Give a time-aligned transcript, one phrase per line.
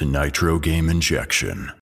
[0.00, 1.72] To Nitro Game Injection.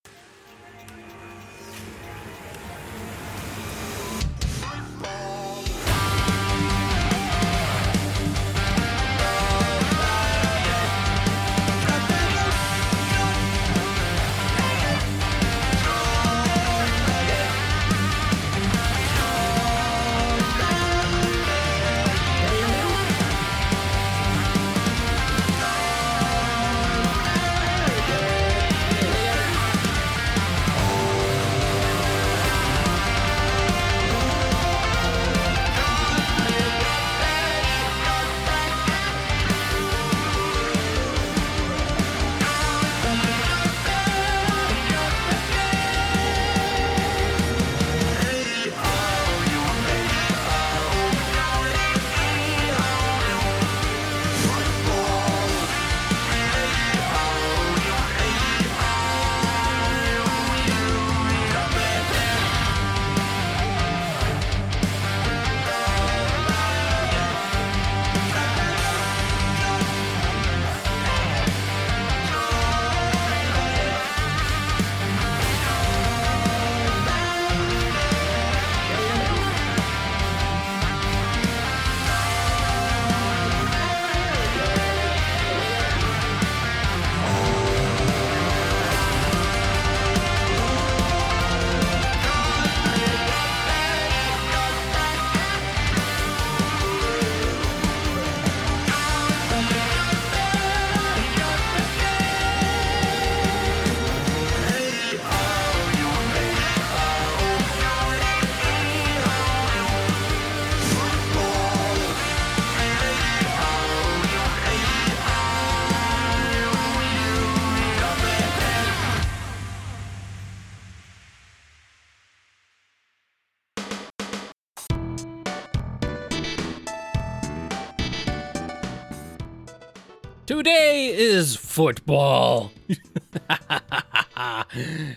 [131.79, 132.73] Football.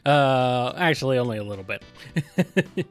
[0.06, 1.82] uh, actually, only a little bit.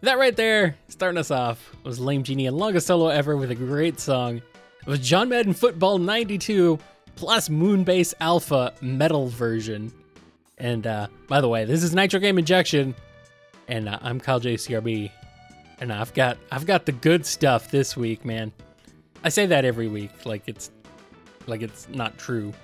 [0.00, 3.54] that right there, starting us off, was Lame Genie and longest solo ever with a
[3.54, 4.38] great song.
[4.38, 6.78] It was John Madden Football 92
[7.14, 9.92] plus Moonbase Alpha metal version.
[10.56, 12.94] And uh, by the way, this is Nitro Game Injection,
[13.68, 15.10] and uh, I'm Kyle JCRB,
[15.80, 18.50] and I've got I've got the good stuff this week, man.
[19.22, 20.70] I say that every week, like it's
[21.46, 22.54] like it's not true.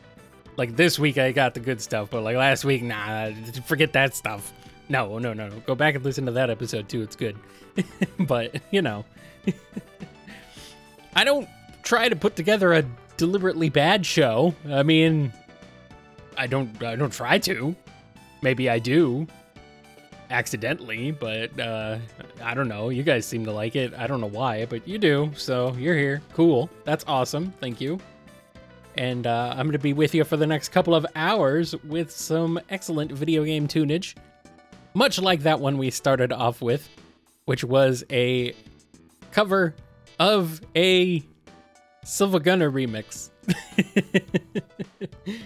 [0.56, 3.30] Like this week I got the good stuff, but like last week, nah,
[3.66, 4.52] forget that stuff.
[4.88, 5.58] No, no, no, no.
[5.60, 7.02] Go back and listen to that episode too.
[7.02, 7.36] It's good.
[8.20, 9.04] but, you know,
[11.16, 11.48] I don't
[11.82, 12.84] try to put together a
[13.16, 14.54] deliberately bad show.
[14.68, 15.32] I mean,
[16.36, 17.74] I don't I don't try to.
[18.42, 19.26] Maybe I do
[20.30, 21.98] accidentally, but uh
[22.42, 22.90] I don't know.
[22.90, 23.94] You guys seem to like it.
[23.94, 25.32] I don't know why, but you do.
[25.36, 26.20] So, you're here.
[26.32, 26.68] Cool.
[26.84, 27.52] That's awesome.
[27.60, 27.98] Thank you
[28.96, 32.10] and uh, I'm going to be with you for the next couple of hours with
[32.10, 34.14] some excellent video game tunage,
[34.94, 36.88] much like that one we started off with,
[37.44, 38.54] which was a
[39.32, 39.74] cover
[40.18, 41.20] of a
[42.04, 43.30] SilvaGunner remix.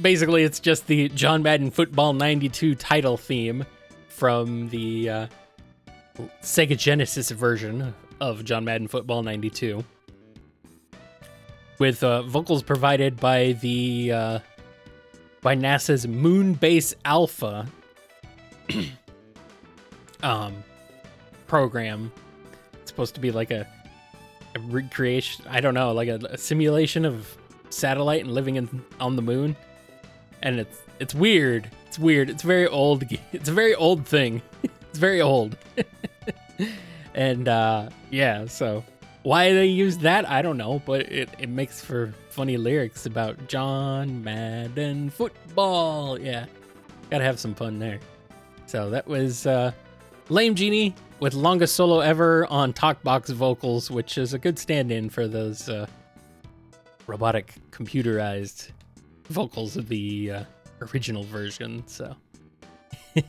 [0.00, 3.64] Basically, it's just the John Madden Football 92 title theme
[4.08, 5.26] from the uh,
[6.42, 9.84] Sega Genesis version of John Madden Football 92
[11.78, 14.38] with uh, vocals provided by the uh,
[15.42, 17.66] by NASA's Moonbase Alpha
[20.22, 20.64] um,
[21.46, 22.12] program.
[22.74, 23.66] It's supposed to be like a,
[24.54, 25.44] a recreation.
[25.48, 27.36] I don't know, like a, a, simulation of
[27.70, 29.56] satellite and living in, on the moon.
[30.42, 31.70] And it's it's weird.
[31.86, 32.30] It's weird.
[32.30, 33.04] It's very old.
[33.32, 34.42] It's a very old thing.
[34.62, 35.56] it's very old.
[37.14, 38.84] and uh, yeah, so
[39.26, 43.48] why they use that, I don't know, but it, it makes for funny lyrics about
[43.48, 46.16] John Madden football.
[46.16, 46.46] Yeah,
[47.10, 47.98] gotta have some fun there.
[48.66, 49.72] So that was uh,
[50.28, 55.10] Lame Genie with longest solo ever on Talkbox vocals, which is a good stand in
[55.10, 55.88] for those uh,
[57.08, 58.70] robotic computerized
[59.24, 60.44] vocals of the uh,
[60.92, 61.82] original version.
[61.88, 62.14] So,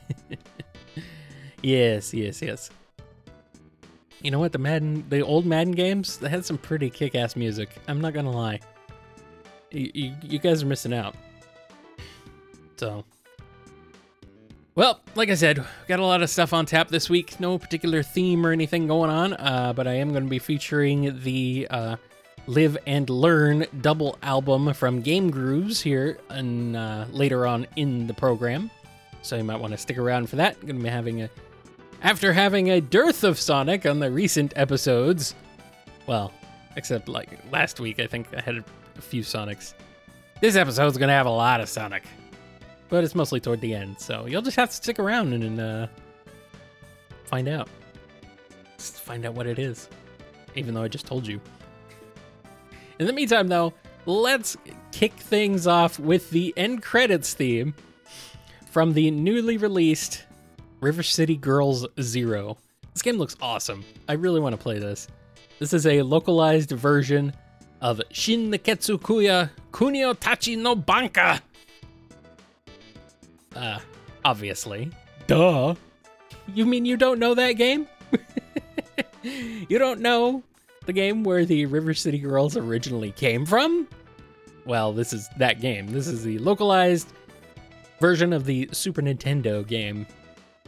[1.64, 2.70] yes, yes, yes.
[4.28, 4.52] You know what?
[4.52, 7.70] The Madden, the old Madden games, they had some pretty kick-ass music.
[7.88, 8.60] I'm not gonna lie.
[9.72, 11.16] You, you, you guys are missing out.
[12.76, 13.06] So,
[14.76, 17.40] well, like I said, got a lot of stuff on tap this week.
[17.40, 21.24] No particular theme or anything going on, uh, but I am going to be featuring
[21.24, 21.96] the uh,
[22.48, 28.14] Live and Learn double album from Game Grooves here and uh, later on in the
[28.14, 28.72] program.
[29.22, 30.60] So you might want to stick around for that.
[30.60, 31.30] going to be having a
[32.02, 35.36] after having a dearth of Sonic on the recent episodes.
[36.06, 36.34] Well,
[36.76, 38.64] except like last week, I think I had
[38.98, 39.74] a few Sonics.
[40.42, 42.04] This episode's to have a lot of Sonic,
[42.90, 44.00] but it's mostly toward the end.
[44.00, 45.88] So you'll just have to stick around and uh,
[47.26, 47.70] find out.
[48.78, 49.90] Just find out what it is,
[50.56, 51.42] even though I just told you.
[53.00, 53.74] In the meantime, though,
[54.06, 54.56] let's
[54.92, 57.74] kick things off with the end credits theme
[58.70, 60.24] from the newly released
[60.80, 62.58] River City Girls Zero.
[62.94, 63.84] This game looks awesome.
[64.08, 65.08] I really want to play this.
[65.60, 67.34] This is a localized version
[67.82, 71.42] of Shin Nekketsu Kōha Kunio Tachi no Banka.
[73.56, 73.80] Uh,
[74.24, 74.92] obviously.
[75.26, 75.76] Duh.
[76.54, 77.88] You mean you don't know that game?
[79.24, 80.44] you don't know
[80.86, 83.88] the game where the River City Girls originally came from?
[84.66, 85.88] Well, this is that game.
[85.88, 87.12] This is the localized
[88.00, 90.06] version of the Super Nintendo game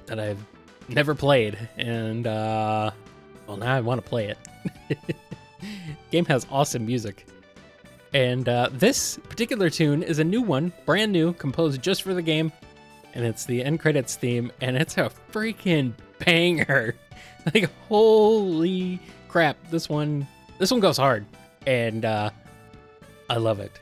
[0.07, 0.43] that I've
[0.87, 2.91] never played, and uh,
[3.47, 4.37] well, now I want to play it.
[6.11, 7.27] game has awesome music,
[8.13, 12.21] and uh, this particular tune is a new one, brand new, composed just for the
[12.21, 12.51] game,
[13.13, 16.95] and it's the end credits theme, and it's a freaking banger!
[17.53, 21.25] like holy crap, this one, this one goes hard,
[21.67, 22.29] and uh,
[23.29, 23.79] I love it.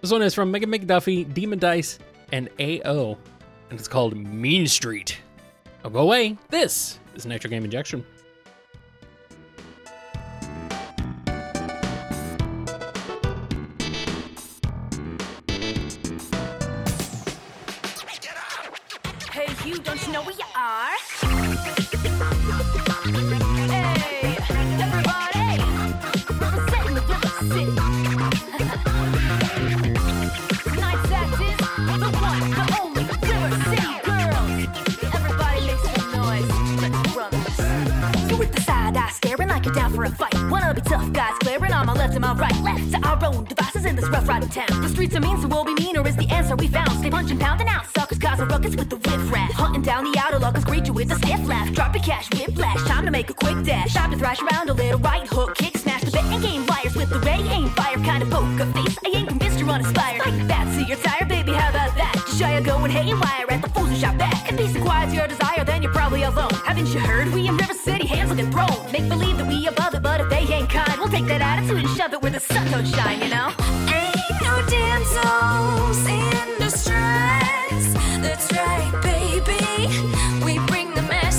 [0.00, 1.98] This one is from Megan McDuffie, Demon Dice,
[2.32, 3.16] and AO
[3.74, 5.18] and it's called Mean Street.
[5.84, 6.38] Oh, go away.
[6.48, 8.06] This is Nitro Game Injection.
[43.32, 44.66] Devices in this rough riding town.
[44.82, 46.90] The streets are mean, so we'll be meaner is the answer we found.
[46.98, 49.52] Stay punching, pounding out suckers, causing ruckus with the riff raff.
[49.52, 51.72] Hunting down the outer lockers, greet you with a stiff laugh.
[51.72, 53.94] Drop your cash, whiplash, time to make a quick dash.
[53.94, 57.10] Time to thrash around a little right hook, kick, smash the betting game liars with
[57.10, 58.96] the ready aim fire kind of poker face.
[59.04, 60.48] I ain't convinced you're uninspired.
[60.48, 60.53] That,
[70.74, 73.48] kind, we'll take that attitude and shove it where the sun don't shine, you know?
[73.94, 77.84] Ain't no damsels in distress.
[78.24, 79.62] That's right, baby.
[80.44, 81.38] We bring the mess.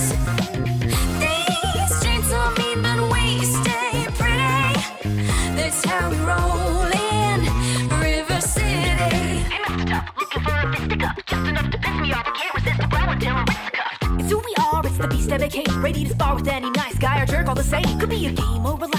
[1.20, 4.74] These streets are mean, but we stay pretty.
[5.58, 6.88] That's how we roll
[7.20, 7.40] in
[8.00, 9.44] River City.
[9.52, 9.86] Hey, Mr.
[9.92, 11.16] Tough, looking for a fisticuff.
[11.26, 12.26] Just enough to piss me off.
[12.26, 13.46] I can't resist the brow until I'm.
[14.20, 15.84] It's who we are, it's the beast I became.
[15.84, 18.00] Ready to spar with any nice guy or jerk, all the same.
[18.00, 18.95] Could be a game or a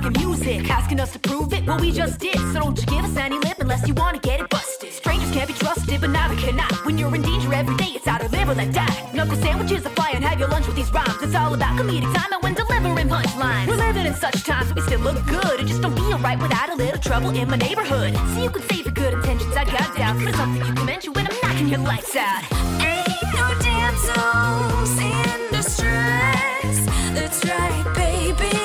[0.00, 0.70] talking music.
[0.70, 2.38] Asking us to prove it, well, we just did.
[2.52, 4.92] So don't you give us any lip unless you wanna get it busted.
[4.92, 6.68] Strangers can't be trusted, but neither can I.
[6.84, 9.10] When you're in danger every day, it's either live or let die.
[9.14, 11.16] Knuckle sandwiches are fly have your lunch with these rhymes.
[11.22, 13.66] It's all about comedic time and when delivering punchlines.
[13.66, 15.60] We're living in such times that we still look good.
[15.60, 18.14] It just don't feel right without a little trouble in my neighborhood.
[18.34, 20.22] So you can save for good intentions, I got doubts.
[20.24, 22.42] But something you can mention when I'm knocking your lights out.
[22.80, 26.76] Ain't no damsels in distress.
[27.16, 28.56] That's right, baby.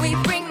[0.00, 0.43] We bring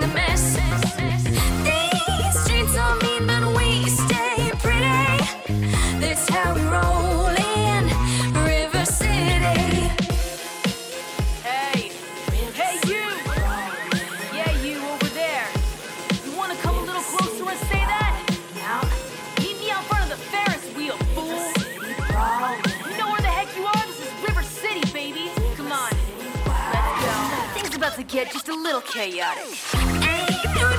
[28.74, 29.53] little chaotic.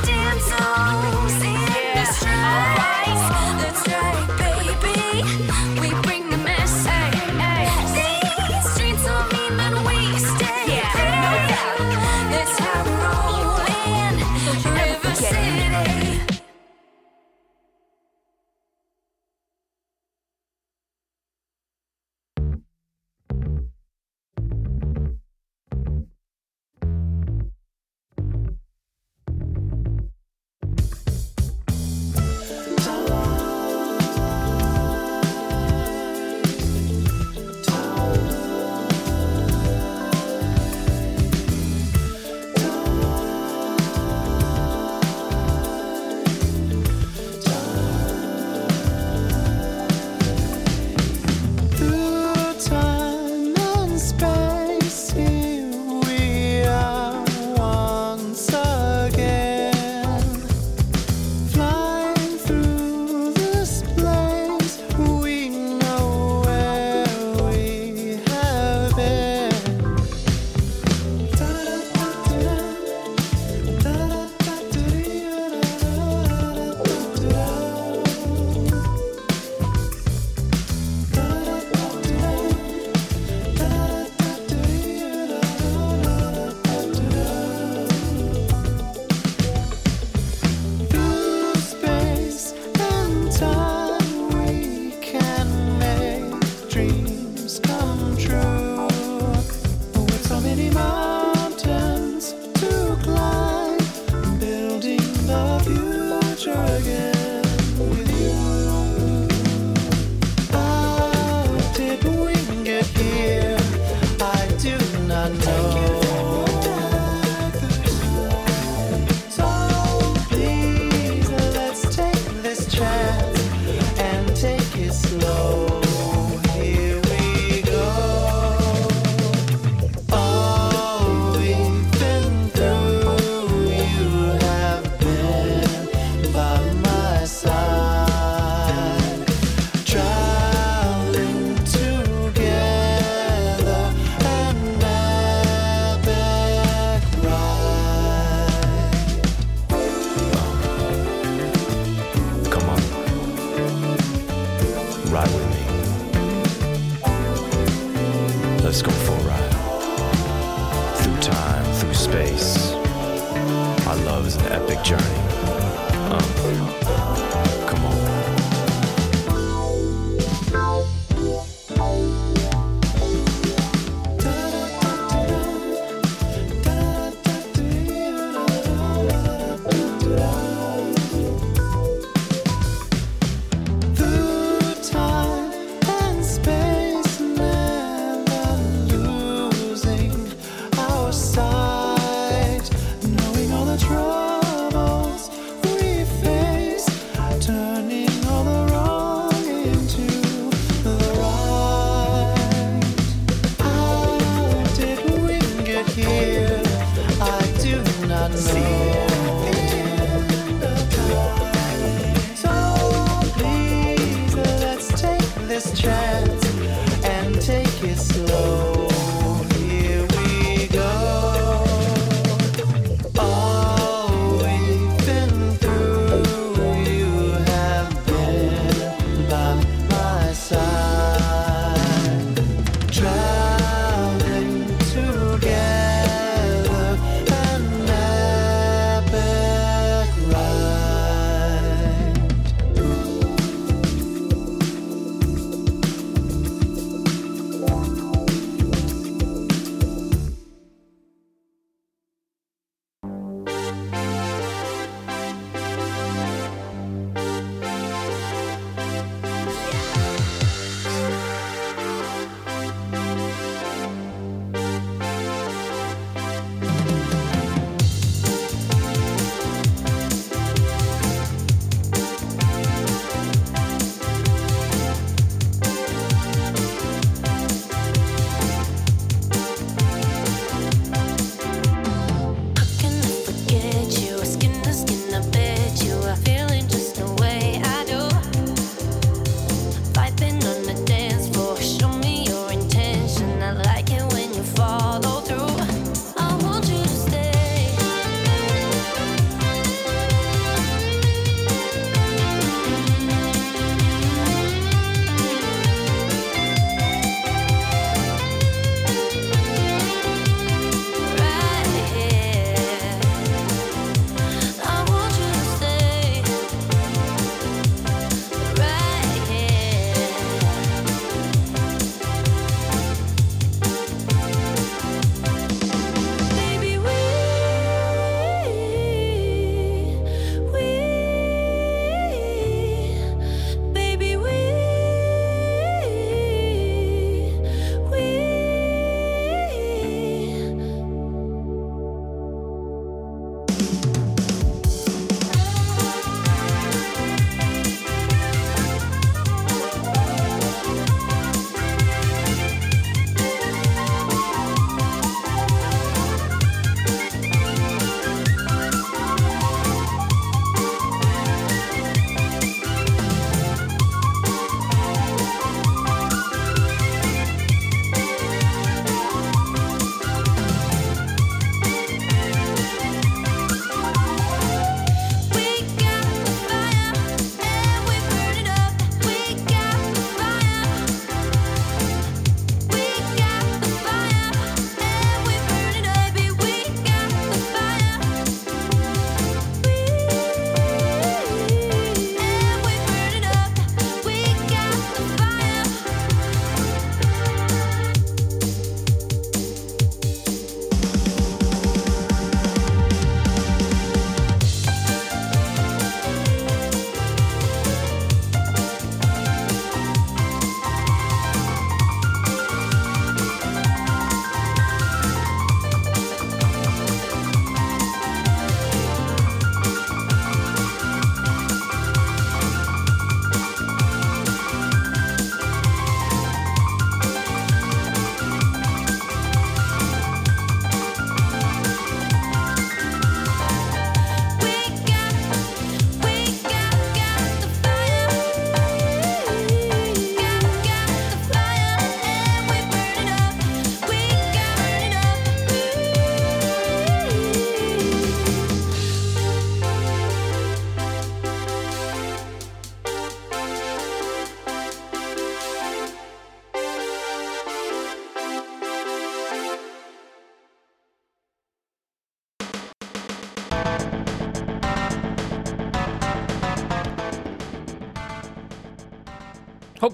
[0.05, 1.34] Damsels in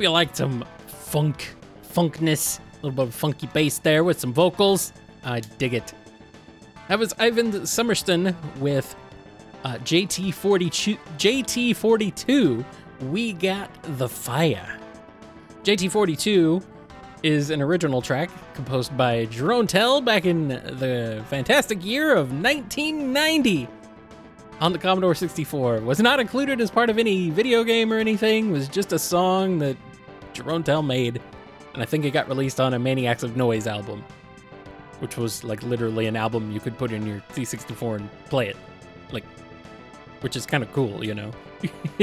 [0.00, 1.54] Hope you liked some funk,
[1.92, 4.94] funkness, a little bit of funky bass there with some vocals.
[5.22, 5.92] I dig it.
[6.88, 8.96] That was Ivan Summerston with
[9.62, 10.98] uh, JT42.
[11.18, 12.64] JT42.
[13.10, 14.78] We got the fire.
[15.64, 16.64] JT42
[17.22, 23.68] is an original track composed by Jeroen Tel back in the fantastic year of 1990
[24.62, 25.80] on the Commodore 64.
[25.80, 28.50] Was not included as part of any video game or anything.
[28.50, 29.76] Was just a song that
[30.34, 31.20] Jeroen Tel made,
[31.74, 34.04] and I think it got released on a Maniacs of Noise album,
[35.00, 38.56] which was like literally an album you could put in your C64 and play it,
[39.12, 39.24] like,
[40.20, 41.30] which is kind of cool, you know.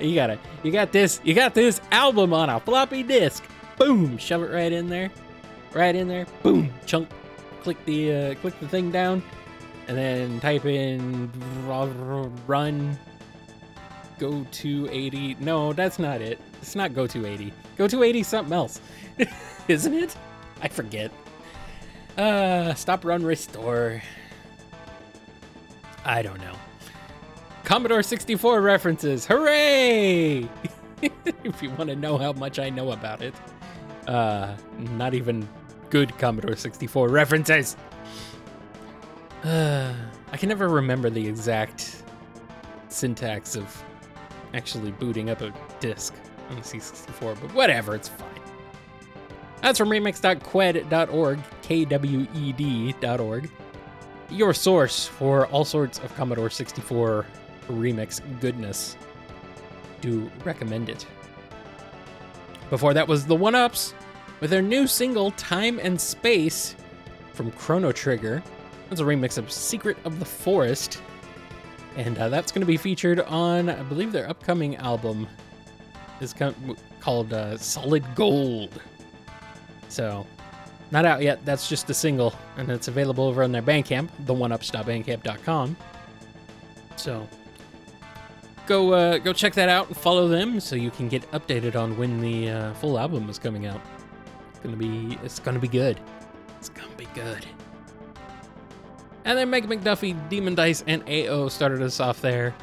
[0.00, 3.44] you got to you got this, you got this album on a floppy disk.
[3.76, 5.10] Boom, shove it right in there,
[5.72, 6.26] right in there.
[6.42, 7.08] Boom, chunk.
[7.62, 9.22] Click the uh, click the thing down,
[9.86, 11.30] and then type in
[12.46, 12.98] run
[14.20, 16.38] go to 80 no that's not it.
[16.60, 18.80] It's not go to 80 go to 80 something else
[19.68, 20.14] isn't it?
[20.60, 21.10] I forget.
[22.18, 24.02] Uh stop run restore.
[26.04, 26.54] I don't know.
[27.64, 29.26] Commodore 64 references.
[29.26, 30.48] Hooray!
[31.44, 33.34] If you want to know how much i know about it.
[34.06, 35.48] Uh not even
[35.88, 37.76] good commodore 64 references.
[39.42, 39.94] Uh,
[40.32, 42.02] i can never remember the exact
[42.88, 43.82] syntax of
[44.54, 46.14] actually booting up a disk
[46.48, 48.28] on the C64, but whatever, it's fine.
[49.62, 53.50] That's from remix.kwed.org, K-W-E-D.org.
[54.30, 57.26] Your source for all sorts of Commodore 64
[57.68, 58.96] remix goodness.
[60.00, 61.06] Do recommend it.
[62.70, 63.94] Before that was the One Ups
[64.40, 66.74] with their new single Time and Space
[67.34, 68.42] from Chrono Trigger.
[68.88, 71.02] That's a remix of Secret of the Forest
[71.96, 75.26] and uh, that's going to be featured on, I believe, their upcoming album
[76.20, 76.54] is co-
[77.00, 78.80] called uh, Solid Gold.
[79.88, 80.26] So,
[80.90, 81.44] not out yet.
[81.44, 85.76] That's just a single, and it's available over on their Bandcamp, theoneups.bandcamp.com.
[86.96, 87.28] So,
[88.66, 91.96] go uh, go check that out and follow them so you can get updated on
[91.96, 93.80] when the uh, full album is coming out.
[94.50, 95.98] It's gonna be it's gonna be good.
[96.58, 97.46] It's gonna be good.
[99.24, 102.54] And then Meg McDuffie, Demon Dice, and AO started us off there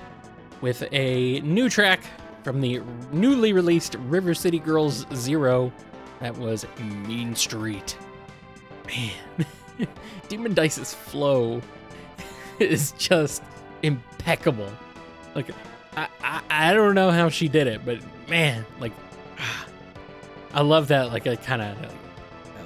[0.61, 2.01] with a new track
[2.43, 5.71] from the newly released River City Girls Zero.
[6.19, 7.97] That was Mean Street.
[8.87, 9.11] Man,
[10.29, 11.61] Demon Dice's flow
[12.59, 13.43] is just
[13.83, 14.71] impeccable.
[15.35, 15.51] Like,
[15.95, 18.93] I, I, I don't know how she did it, but man, like,
[20.53, 21.11] I love that.
[21.11, 21.77] Like, a kind of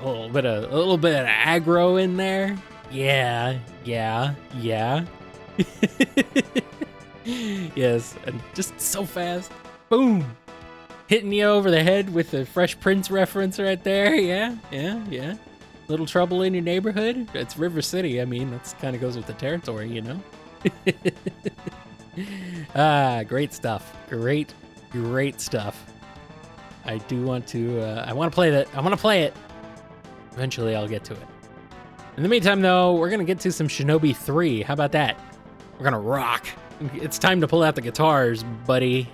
[0.02, 2.58] a little bit of a little bit of aggro in there.
[2.92, 5.06] Yeah, yeah, yeah.
[7.26, 9.52] yes, and just so fast.
[9.90, 10.26] Boom.
[11.08, 14.16] Hitting you over the head with the Fresh Prince reference right there.
[14.16, 15.36] Yeah, yeah, yeah.
[15.88, 17.28] Little trouble in your neighborhood.
[17.34, 18.22] It's River City.
[18.22, 20.22] I mean, that's kind of goes with the territory, you know?
[22.76, 23.94] ah, great stuff.
[24.10, 24.54] Great,
[24.92, 25.86] great stuff.
[26.86, 28.68] I do want to, uh, I want to play that.
[28.74, 29.34] I want to play it.
[30.34, 31.28] Eventually, I'll get to it.
[32.18, 34.64] In the meantime, though, we're gonna get to some Shinobi 3.
[34.64, 35.20] How about that?
[35.78, 36.46] We're gonna rock.
[36.96, 39.08] It's time to pull out the guitars, buddy.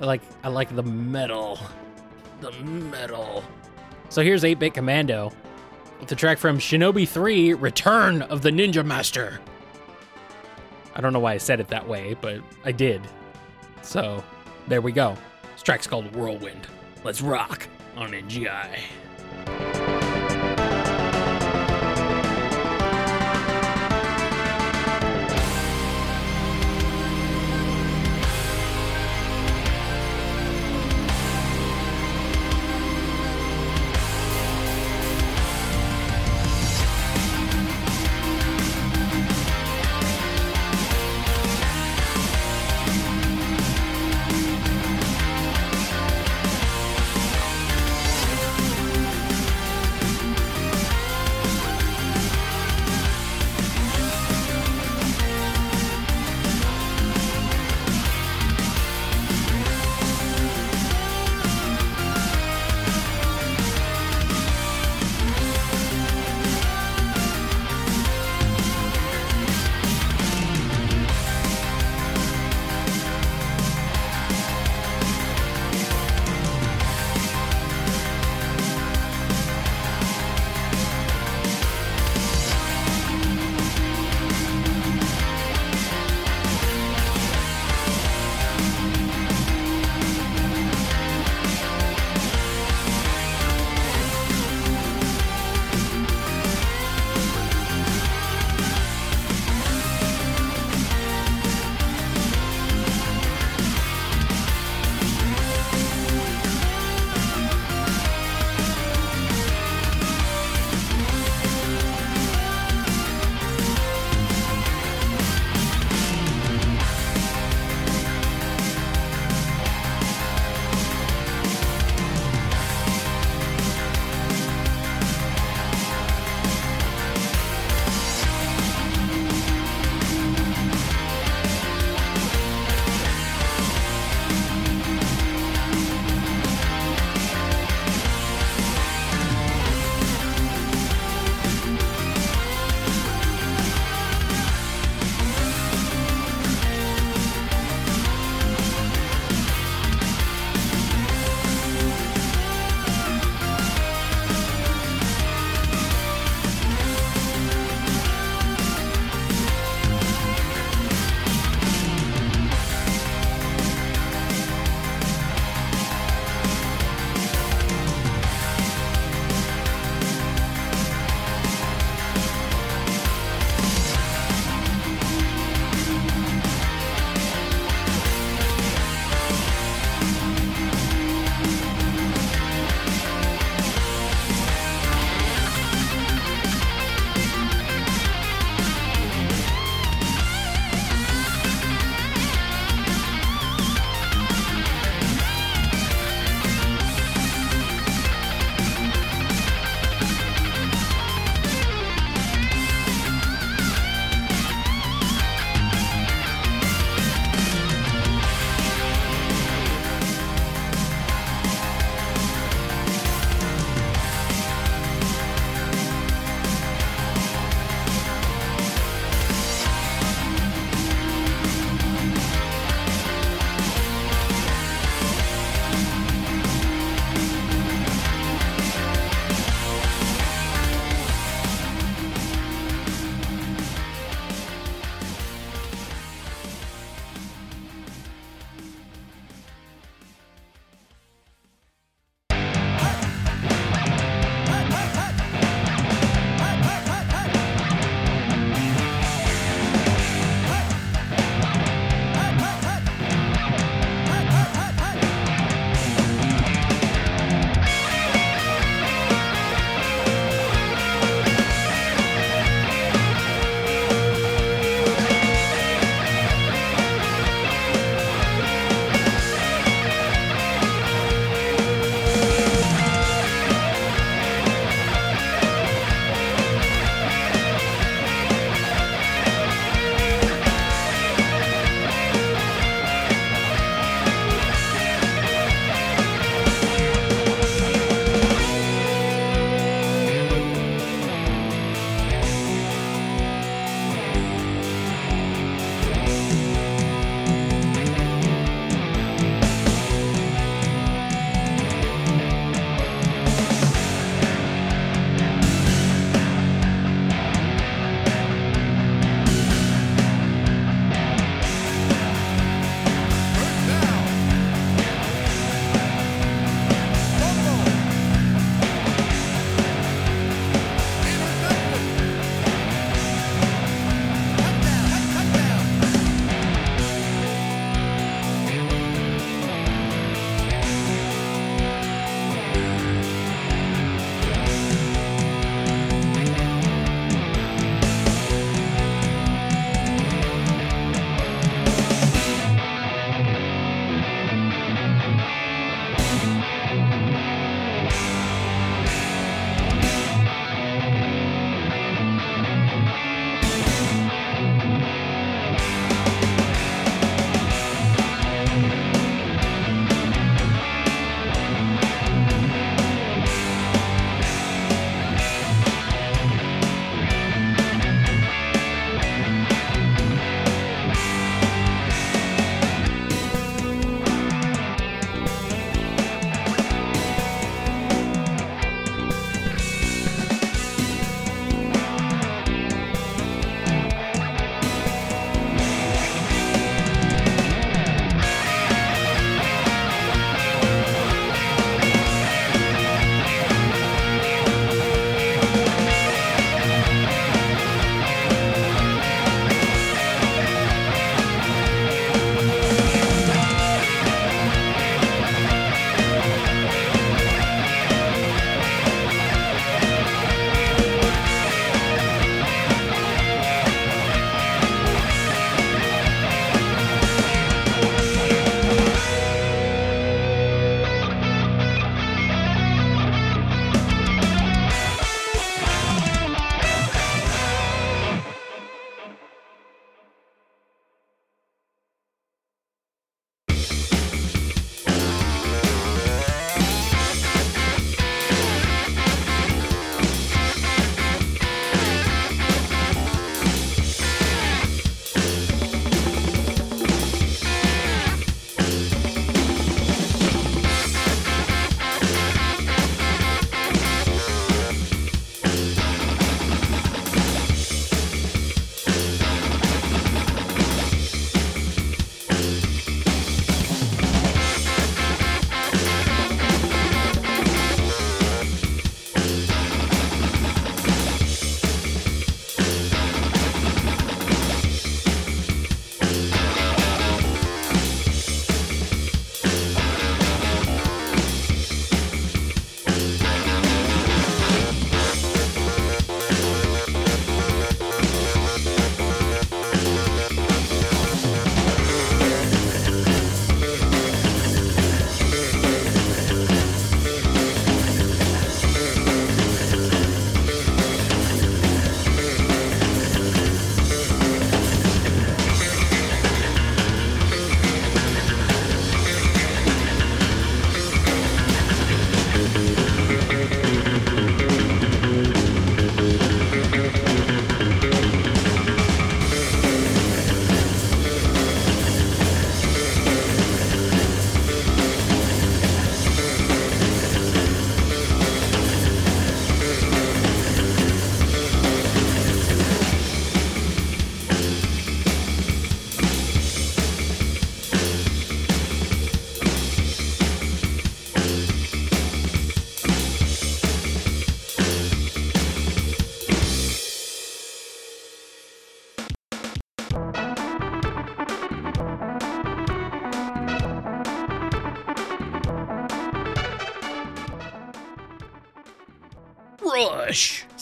[0.00, 1.58] I like I like the metal.
[2.40, 3.44] The metal.
[4.08, 5.30] So here's 8-Bit Commando
[6.00, 9.38] with the track from Shinobi 3, Return of the Ninja Master.
[10.94, 13.02] I don't know why I said it that way, but I did.
[13.82, 14.24] So,
[14.66, 15.16] there we go.
[15.52, 16.66] This track's called Whirlwind.
[17.04, 19.89] Let's rock on NGI.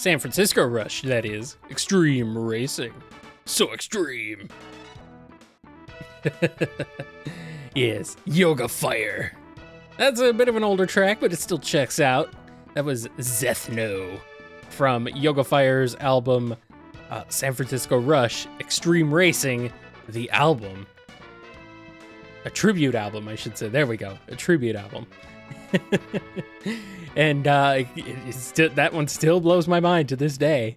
[0.09, 1.59] San Francisco Rush, that is.
[1.71, 2.94] Extreme racing.
[3.44, 4.49] So extreme.
[7.75, 9.37] yes, Yoga Fire.
[9.99, 12.33] That's a bit of an older track, but it still checks out.
[12.73, 14.18] That was Zethno
[14.71, 16.57] from Yoga Fire's album
[17.11, 19.71] uh, San Francisco Rush Extreme Racing,
[20.09, 20.87] the album.
[22.47, 23.68] A tribute album, I should say.
[23.68, 24.16] There we go.
[24.29, 25.07] A tribute album.
[27.16, 30.74] and uh, it, still, that one still blows my mind to this day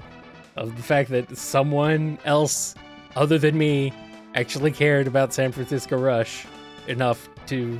[0.55, 2.75] of the fact that someone else
[3.15, 3.93] other than me
[4.35, 6.45] actually cared about San Francisco Rush
[6.87, 7.79] enough to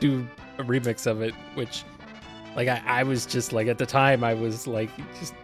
[0.00, 0.26] do
[0.58, 1.84] a remix of it, which
[2.56, 5.34] like I, I was just like at the time I was like just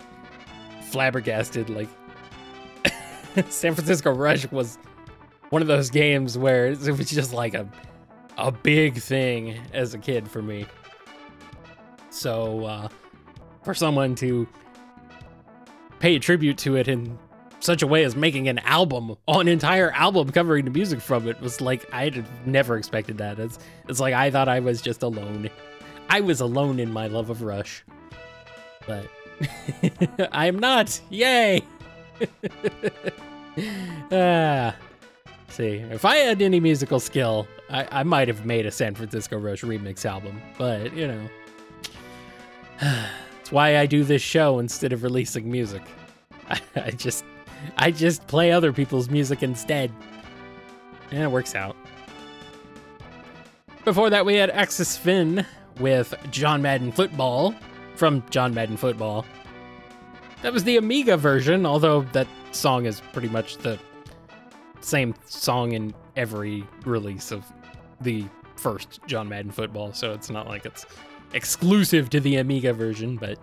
[0.91, 1.89] flabbergasted like
[3.49, 4.79] San Francisco Rush was
[5.51, 7.69] one of those games where it was just like a
[8.37, 10.67] a big thing as a kid for me.
[12.11, 12.89] So uh
[13.63, 14.47] for someone to
[15.99, 17.19] pay tribute to it in
[17.61, 21.41] such a way as making an album, an entire album covering the music from it
[21.41, 23.39] was like I'd never expected that.
[23.39, 25.49] It's it's like I thought I was just alone.
[26.11, 27.85] I was alone in my love of Rush.
[28.87, 29.09] But
[30.33, 31.01] I'm not.
[31.09, 31.63] Yay.
[34.13, 34.77] ah.
[35.55, 39.39] See, if I had any musical skill, I, I might have made a San Francisco
[39.39, 40.43] Rush remix album.
[40.59, 41.29] But, you know.
[42.81, 45.83] That's why I do this show instead of releasing music.
[46.51, 47.25] I, I just
[47.79, 49.93] I just play other people's music instead.
[51.13, 51.77] And it works out.
[53.85, 55.47] Before that, we had Axis Finn
[55.79, 57.55] with John Madden Football
[57.95, 59.25] from John Madden Football.
[60.43, 63.79] That was the Amiga version, although that song is pretty much the
[64.85, 67.45] same song in every release of
[68.01, 68.25] the
[68.57, 70.87] first John Madden Football, so it's not like it's
[71.33, 73.39] exclusive to the Amiga version, but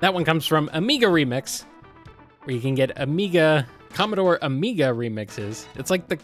[0.00, 1.64] that one comes from Amiga Remix,
[2.44, 5.66] where you can get Amiga Commodore Amiga remixes.
[5.76, 6.18] It's like the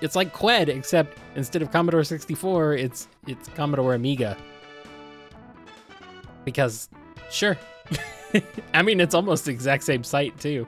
[0.00, 4.36] it's like Kwed, except instead of Commodore 64, it's it's Commodore Amiga.
[6.44, 6.88] Because
[7.30, 7.56] sure.
[8.74, 10.66] I mean it's almost the exact same site too.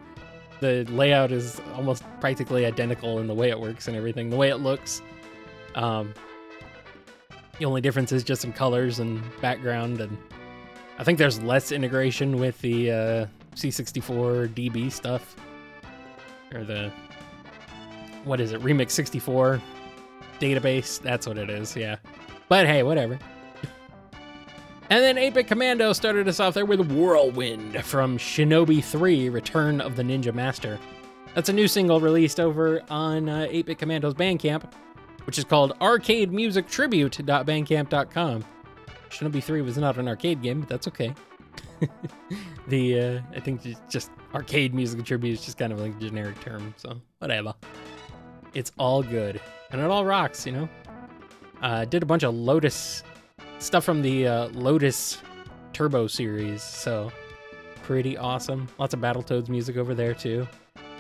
[0.60, 4.50] The layout is almost practically identical in the way it works and everything, the way
[4.50, 5.02] it looks.
[5.74, 6.14] Um
[7.58, 10.16] the only difference is just some colors and background and
[10.98, 15.34] I think there's less integration with the uh, C64 DB stuff.
[16.54, 16.90] Or the
[18.24, 18.60] what is it?
[18.60, 19.62] Remix 64
[20.40, 21.00] database?
[21.00, 21.96] That's what it is yeah.
[22.48, 23.18] But hey whatever
[24.90, 29.96] and then 8-bit commando started us off there with whirlwind from shinobi 3 return of
[29.96, 30.78] the ninja master
[31.34, 34.72] that's a new single released over on uh, 8-bit commando's bandcamp
[35.24, 38.44] which is called arcademusictribute.bandcamp.com
[39.08, 41.14] shinobi 3 was not an arcade game but that's okay
[42.68, 46.40] the uh, I think just arcade music tribute is just kind of like a generic
[46.40, 47.54] term, so whatever.
[48.54, 50.68] It's all good and it all rocks, you know.
[51.62, 53.02] Uh, did a bunch of Lotus
[53.60, 55.18] stuff from the uh, Lotus
[55.72, 57.12] Turbo series, so
[57.82, 58.68] pretty awesome.
[58.78, 60.48] Lots of Battletoads music over there too.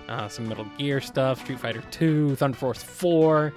[0.08, 3.52] Uh, some Metal Gear stuff, Street Fighter 2, Thunder Force 4.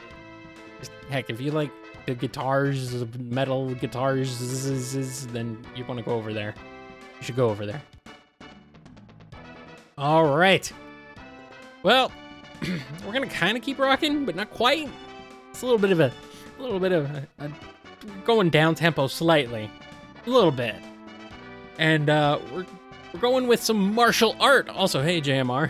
[0.80, 1.72] Just, heck, if you like
[2.06, 6.54] the guitars, metal guitars, then you want to go over there.
[7.20, 7.82] You should go over there.
[9.98, 10.72] All right.
[11.84, 12.12] Well,
[13.06, 14.90] we're gonna kind of keep rocking, but not quite.
[15.50, 16.12] It's a little bit of a,
[16.58, 17.52] a little bit of a, a
[18.26, 19.70] going down tempo slightly,
[20.26, 20.76] a little bit,
[21.78, 22.66] and uh, we're
[23.14, 24.68] we're going with some martial art.
[24.70, 25.70] Also, hey JMR,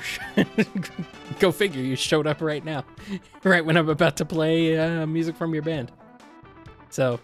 [1.40, 2.86] go figure, you showed up right now,
[3.44, 5.92] right when I'm about to play uh, music from your band.
[6.90, 7.20] So,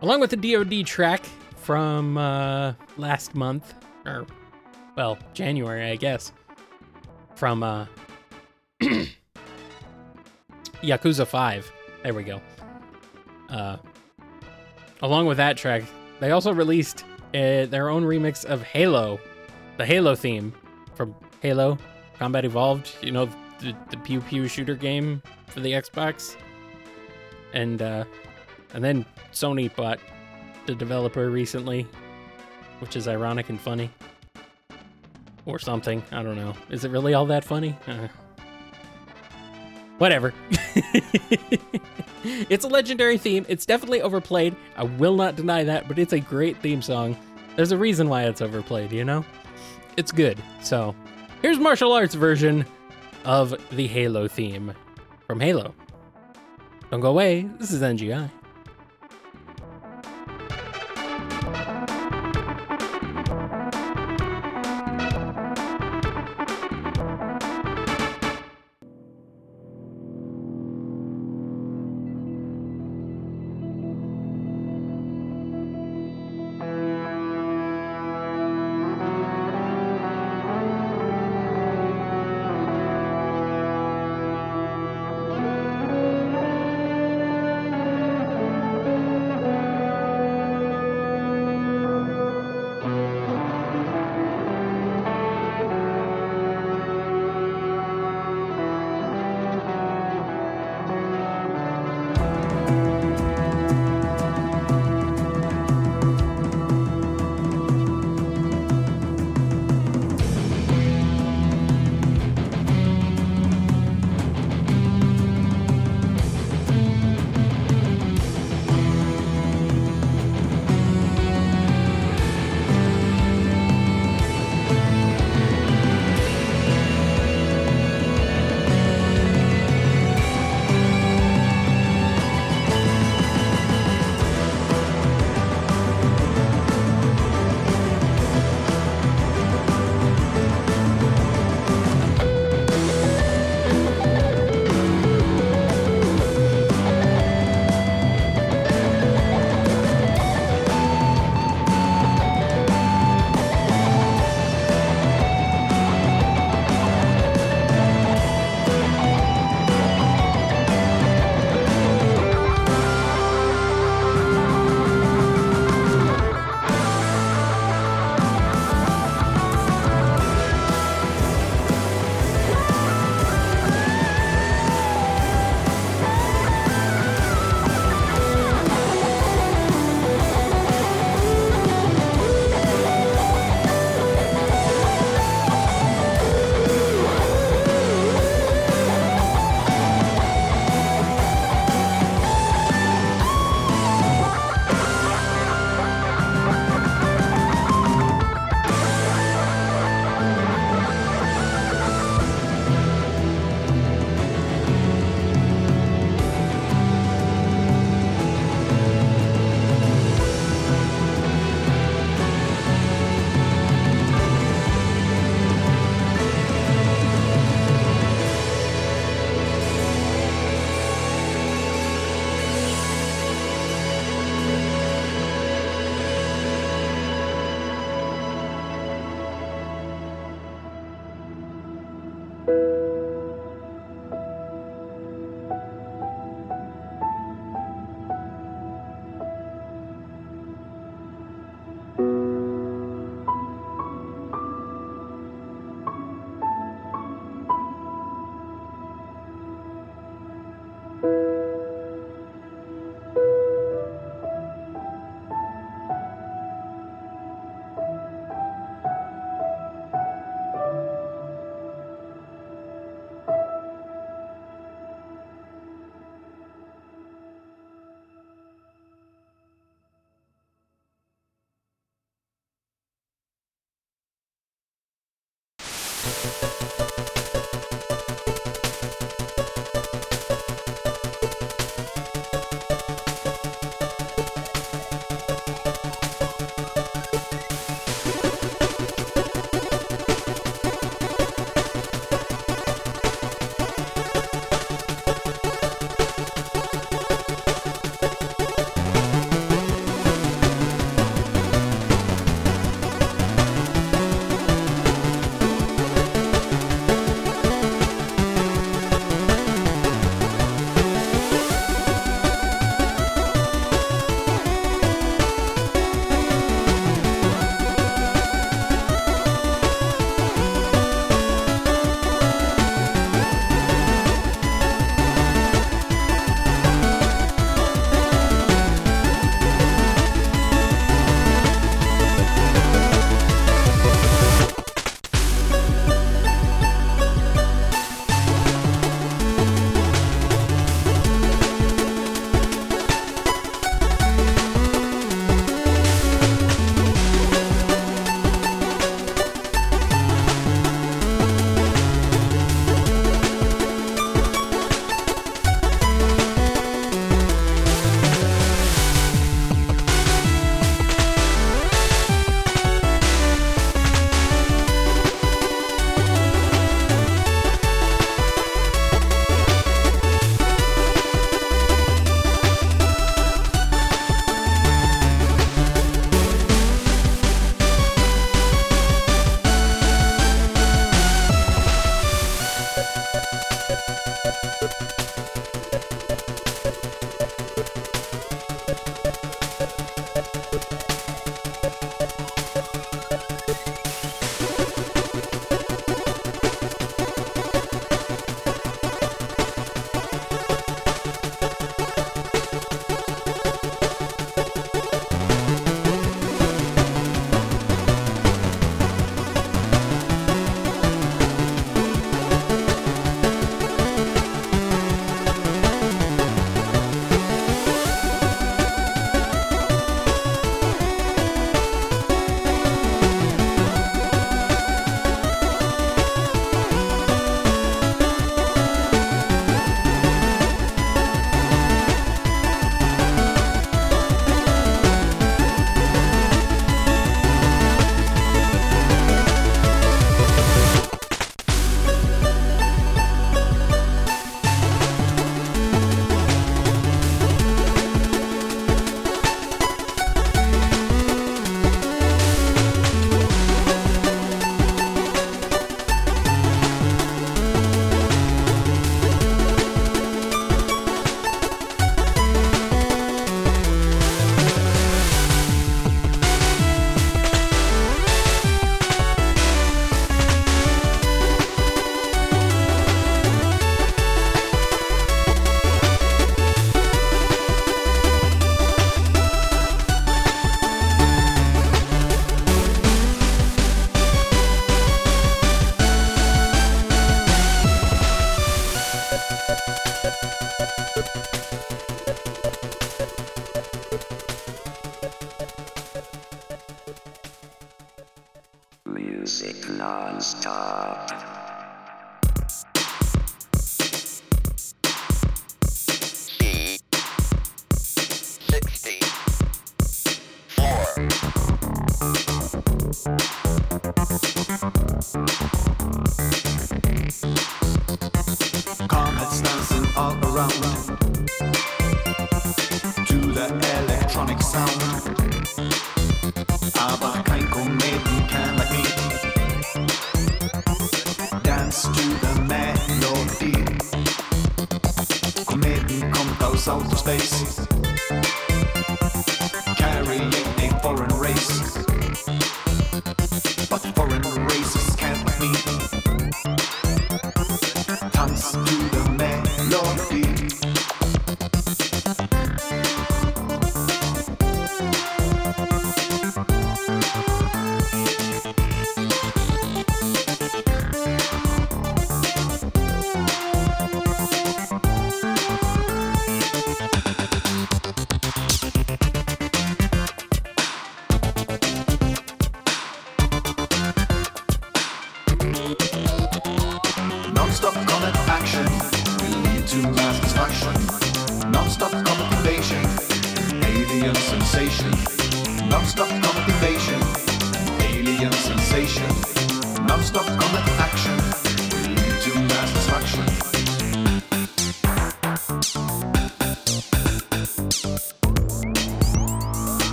[0.00, 1.24] along with the DoD track
[1.56, 3.74] from uh, last month,
[4.06, 4.26] or
[4.96, 6.32] well, January, I guess,
[7.34, 7.86] from uh,
[10.82, 11.72] Yakuza 5.
[12.02, 12.40] There we go.
[13.48, 13.76] Uh,
[15.02, 15.82] along with that track,
[16.20, 19.20] they also released uh, their own remix of Halo,
[19.76, 20.52] the Halo theme
[20.94, 21.78] from Halo
[22.18, 22.94] Combat Evolved.
[23.02, 23.28] You know,
[23.60, 26.36] the, the pew pew shooter game for the Xbox.
[27.52, 28.04] And uh,
[28.74, 29.98] and then Sony bought
[30.66, 31.86] the developer recently,
[32.78, 33.90] which is ironic and funny.
[35.44, 36.02] Or something.
[36.12, 36.54] I don't know.
[36.70, 37.76] Is it really all that funny?
[40.02, 40.34] Whatever.
[42.24, 43.46] it's a legendary theme.
[43.48, 44.56] It's definitely overplayed.
[44.76, 47.16] I will not deny that, but it's a great theme song.
[47.54, 49.24] There's a reason why it's overplayed, you know?
[49.96, 50.42] It's good.
[50.60, 50.96] So,
[51.40, 52.66] here's martial arts version
[53.24, 54.74] of the Halo theme
[55.28, 55.72] from Halo.
[56.90, 57.42] Don't go away.
[57.60, 58.28] This is NGI.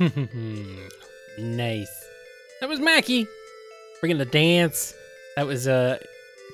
[1.38, 2.08] nice.
[2.60, 3.26] That was Mackie
[4.00, 4.94] bringing the dance.
[5.36, 5.98] That was uh,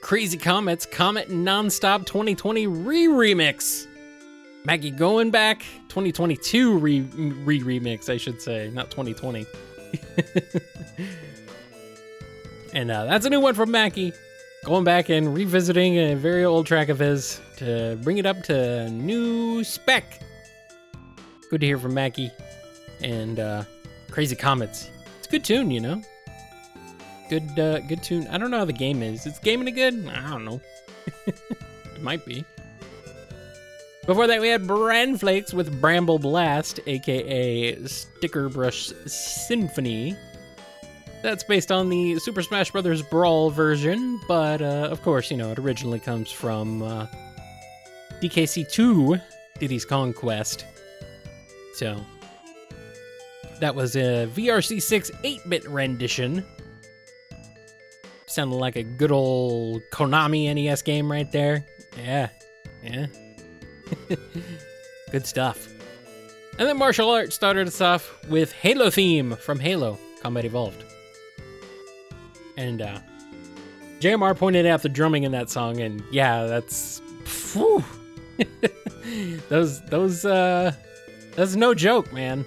[0.03, 3.87] Crazy Comets Comet Nonstop 2020 re remix.
[4.65, 9.47] Mackie going back 2022 re re remix, I should say, not 2020.
[12.73, 14.13] and uh, that's a new one from Mackie.
[14.65, 18.91] Going back and revisiting a very old track of his to bring it up to
[18.91, 20.21] new spec.
[21.49, 22.33] Good to hear from Mackie
[23.03, 23.65] and uh,
[24.11, 24.91] Crazy Comets.
[25.19, 26.03] It's a good tune, you know.
[27.29, 28.27] Good, uh, good tune.
[28.29, 29.27] I don't know how the game is.
[29.27, 30.09] It's gaming any good?
[30.09, 30.61] I don't know.
[31.27, 32.45] it might be.
[34.07, 40.17] Before that, we had Bran Flakes with Bramble Blast, aka Sticker Brush Symphony.
[41.23, 43.03] That's based on the Super Smash Bros.
[43.03, 47.07] Brawl version, but uh, of course, you know, it originally comes from uh,
[48.23, 49.21] DKC2,
[49.59, 50.65] Diddy's Kong Quest.
[51.75, 52.01] So,
[53.61, 56.45] that was a VRC6 8 bit rendition.
[58.27, 61.65] Sounded like a good old Konami NES game right there.
[61.99, 62.29] Yeah,
[62.83, 63.07] yeah.
[65.11, 65.69] good stuff.
[66.59, 70.85] And then Martial Arts started us off with Halo theme from Halo Combat Evolved.
[72.57, 72.99] And uh,
[74.01, 77.03] JMR pointed out the drumming in that song, and yeah, that's.
[79.49, 80.73] Those, those, uh.
[81.37, 82.45] That's no joke, man.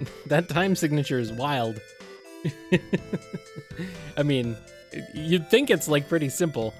[0.26, 1.80] that time signature is wild.
[4.16, 4.56] I mean,
[5.14, 6.74] you'd think it's like pretty simple,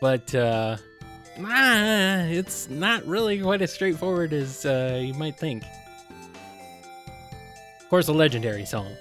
[0.00, 0.76] but uh,
[1.38, 5.64] nah, it's not really quite as straightforward as uh, you might think.
[7.80, 8.92] Of course, a legendary song.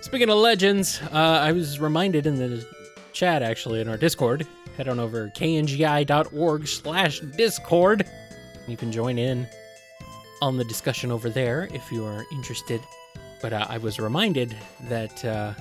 [0.00, 2.66] Speaking of legends, uh, I was reminded in the
[3.12, 4.46] chat actually in our Discord.
[4.76, 8.06] Head on over kngi.org slash discord.
[8.66, 9.46] You can join in
[10.42, 12.80] on the discussion over there if you are interested.
[13.40, 14.56] But uh, I was reminded
[14.88, 15.54] that uh,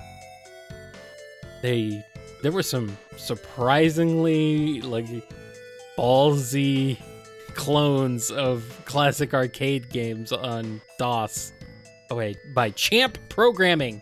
[1.61, 2.03] they
[2.41, 5.05] there were some surprisingly like
[5.97, 6.97] ballsy
[7.53, 11.53] clones of classic arcade games on DOS.
[12.09, 14.01] Oh wait, by Champ Programming,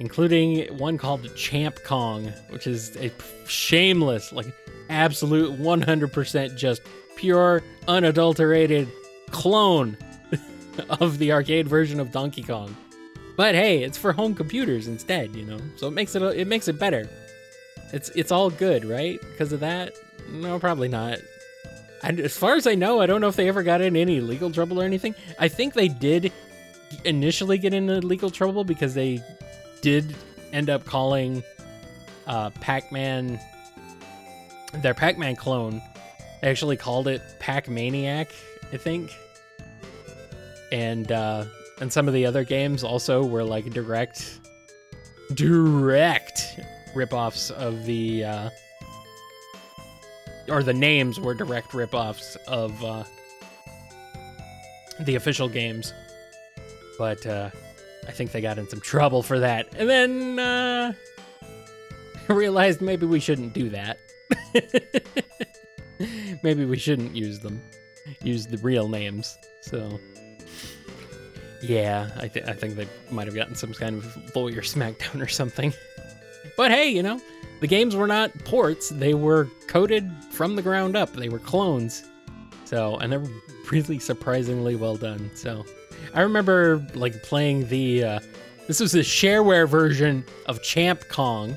[0.00, 3.12] including one called Champ Kong, which is a
[3.46, 4.46] shameless, like
[4.90, 6.82] absolute 100% just
[7.16, 8.88] pure, unadulterated
[9.30, 9.96] clone
[11.00, 12.74] of the arcade version of Donkey Kong.
[13.36, 15.58] But hey, it's for home computers instead, you know.
[15.76, 17.08] So it makes it it makes it better.
[17.92, 19.20] It's it's all good, right?
[19.20, 19.94] Because of that?
[20.30, 21.18] No, probably not.
[22.02, 24.20] And as far as I know, I don't know if they ever got in any
[24.20, 25.14] legal trouble or anything.
[25.38, 26.32] I think they did
[27.04, 29.22] initially get into legal trouble because they
[29.80, 30.14] did
[30.52, 31.42] end up calling
[32.26, 33.40] uh, Pac-Man
[34.74, 35.82] their Pac-Man clone.
[36.40, 38.28] They actually called it Pac-Maniac,
[38.72, 39.16] I think.
[40.70, 41.44] And uh,
[41.80, 44.40] and some of the other games also were like direct
[45.34, 46.60] direct
[46.94, 48.50] ripoffs of the uh,
[50.48, 53.04] or the names were direct ripoffs of uh,
[55.00, 55.92] the official games.
[56.98, 57.50] But uh,
[58.06, 59.68] I think they got in some trouble for that.
[59.76, 60.92] And then uh,
[62.28, 63.98] realized maybe we shouldn't do that.
[66.42, 67.60] maybe we shouldn't use them.
[68.22, 69.38] Use the real names.
[69.62, 69.98] So
[71.62, 75.28] yeah, I, th- I think they might have gotten some kind of lawyer smackdown or
[75.28, 75.72] something.
[76.56, 77.20] But hey, you know,
[77.60, 81.12] the games were not ports, they were coded from the ground up.
[81.12, 82.04] They were clones.
[82.64, 83.24] So, and they're
[83.70, 85.30] really surprisingly well done.
[85.34, 85.64] So,
[86.14, 88.20] I remember like playing the uh
[88.66, 91.56] this was the shareware version of Champ Kong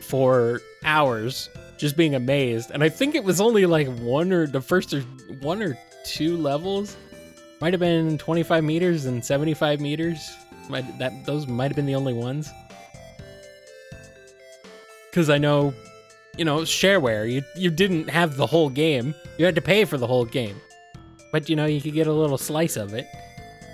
[0.00, 2.70] for hours, just being amazed.
[2.70, 5.00] And I think it was only like one or the first or
[5.40, 6.96] one or two levels.
[7.60, 10.36] Might have been 25 meters and 75 meters.
[10.68, 12.50] Might that those might have been the only ones.
[15.12, 15.72] Cause I know,
[16.36, 19.14] you know, shareware, you you didn't have the whole game.
[19.38, 20.60] You had to pay for the whole game.
[21.32, 23.06] But you know, you could get a little slice of it.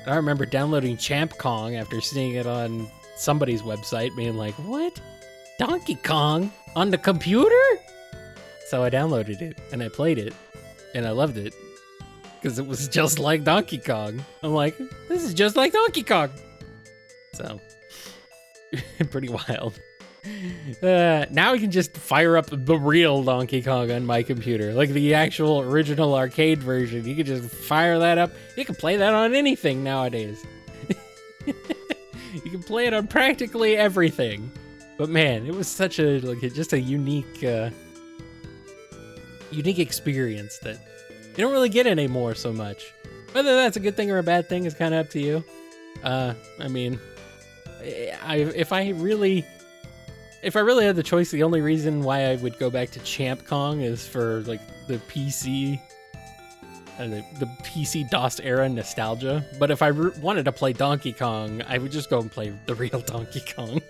[0.04, 5.00] And I remember downloading Champ Kong after seeing it on somebody's website, being like, "What?
[5.58, 7.80] Donkey Kong on the computer?"
[8.66, 10.34] So I downloaded it and I played it,
[10.94, 11.54] and I loved it
[12.40, 14.24] because it was just like Donkey Kong.
[14.42, 14.76] I'm like,
[15.08, 16.30] this is just like Donkey Kong.
[17.32, 17.60] So,
[19.10, 19.78] pretty wild.
[20.82, 24.90] Uh, now we can just fire up the real Donkey Kong on my computer, like
[24.90, 27.04] the actual original arcade version.
[27.04, 28.32] You can just fire that up.
[28.56, 30.44] You can play that on anything nowadays.
[31.46, 34.50] you can play it on practically everything.
[34.96, 37.70] But man, it was such a like just a unique, uh,
[39.54, 40.78] unique experience that
[41.36, 42.92] you don't really get anymore so much.
[43.32, 45.44] Whether that's a good thing or a bad thing is kind of up to you.
[46.02, 47.00] Uh, I mean,
[48.22, 49.44] I if I really
[50.44, 53.00] if I really had the choice, the only reason why I would go back to
[53.00, 55.80] Champ Kong is for like the PC,
[56.98, 59.44] uh, the, the PC DOS era nostalgia.
[59.58, 62.52] But if I re- wanted to play Donkey Kong, I would just go and play
[62.66, 63.80] the real Donkey Kong.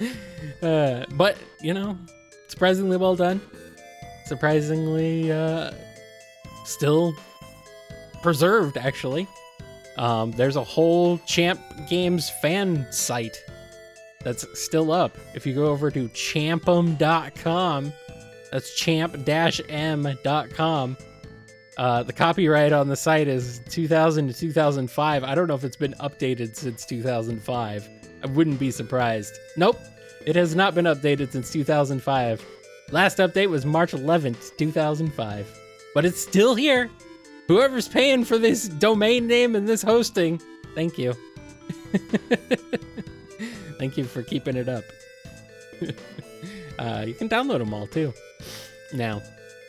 [0.62, 1.96] uh, but you know,
[2.48, 3.40] surprisingly well done.
[4.24, 5.72] Surprisingly, uh,
[6.64, 7.14] still
[8.22, 9.26] preserved actually.
[9.96, 13.42] Um, there's a whole Champ Games fan site
[14.24, 15.16] that's still up.
[15.34, 17.92] If you go over to champum.com,
[18.50, 19.26] that's champ-m.com.
[21.78, 25.24] Uh, the copyright on the site is 2000 to 2005.
[25.24, 27.88] I don't know if it's been updated since 2005.
[28.22, 29.38] I wouldn't be surprised.
[29.56, 29.80] Nope,
[30.26, 32.44] it has not been updated since 2005.
[32.90, 35.58] Last update was March 11th, 2005.
[35.94, 36.90] But it's still here.
[37.48, 40.40] Whoever's paying for this domain name and this hosting,
[40.74, 41.14] thank you.
[43.78, 44.84] Thank you for keeping it up.
[46.78, 48.14] uh, you can download them all too.
[48.94, 49.20] Now,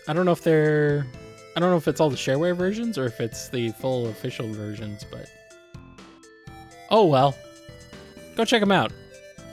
[0.07, 1.07] I don't know if they're,
[1.55, 4.47] I don't know if it's all the shareware versions or if it's the full official
[4.53, 5.25] versions, but
[6.91, 7.35] oh well.
[8.35, 8.91] Go check them out.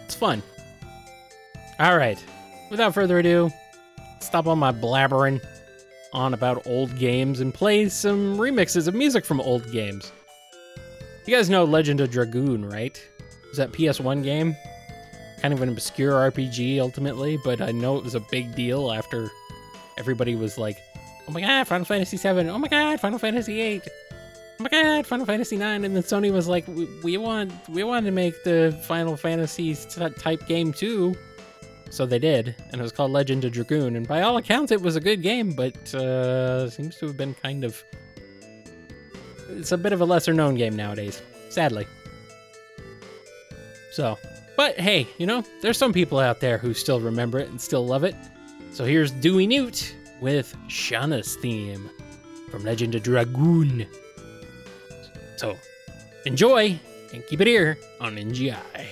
[0.04, 0.42] It's fun.
[1.78, 2.22] All right.
[2.70, 3.50] Without further ado,
[4.20, 5.44] stop on my blabbering
[6.12, 10.12] on about old games and play some remixes of music from old games.
[11.26, 13.00] You guys know Legend of Dragoon, right?
[13.50, 14.56] was that PS1 game.
[15.42, 19.28] Kind of an obscure RPG ultimately, but I know it was a big deal after
[19.98, 20.78] everybody was like,
[21.28, 22.48] "Oh my god, Final Fantasy 7!
[22.48, 23.82] Oh my god, Final Fantasy 8!
[24.58, 27.82] Oh my god, Final Fantasy 9!" And then Sony was like, "We, we want we
[27.84, 31.14] want to make the Final Fantasy type game too."
[31.90, 33.96] So they did, and it was called Legend of Dragoon.
[33.96, 37.34] And by all accounts, it was a good game, but uh, seems to have been
[37.34, 37.82] kind of
[39.56, 41.86] it's a bit of a lesser known game nowadays, sadly.
[43.92, 44.18] So,
[44.56, 47.84] but hey, you know, there's some people out there who still remember it and still
[47.84, 48.14] love it.
[48.72, 51.90] So here's Dewey Newt with Shana's theme
[52.50, 53.86] from Legend of Dragoon.
[55.36, 55.56] So,
[56.24, 56.78] enjoy
[57.12, 58.86] and keep it here on NGI.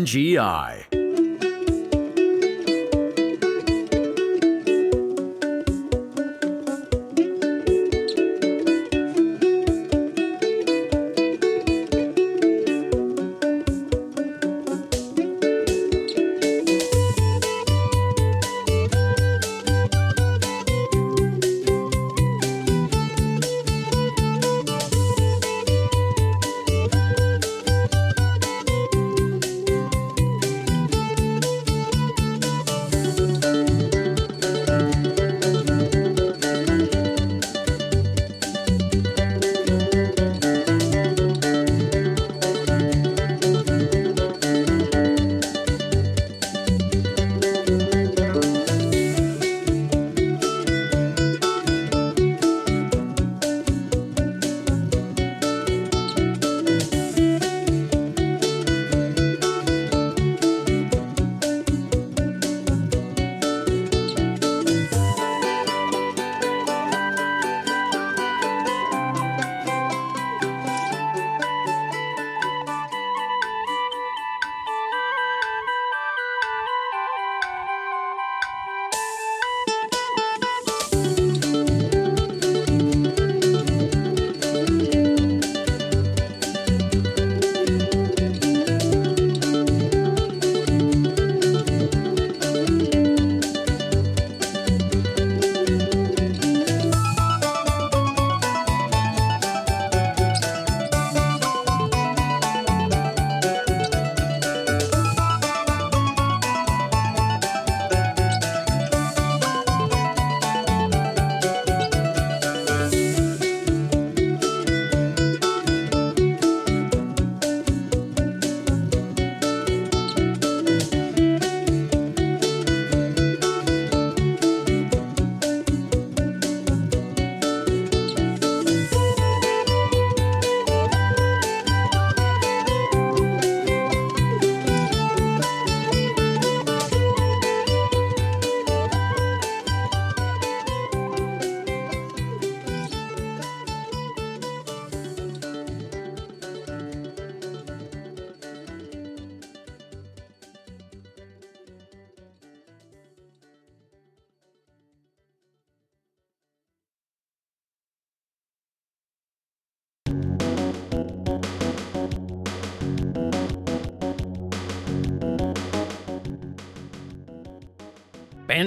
[0.00, 0.69] NGI.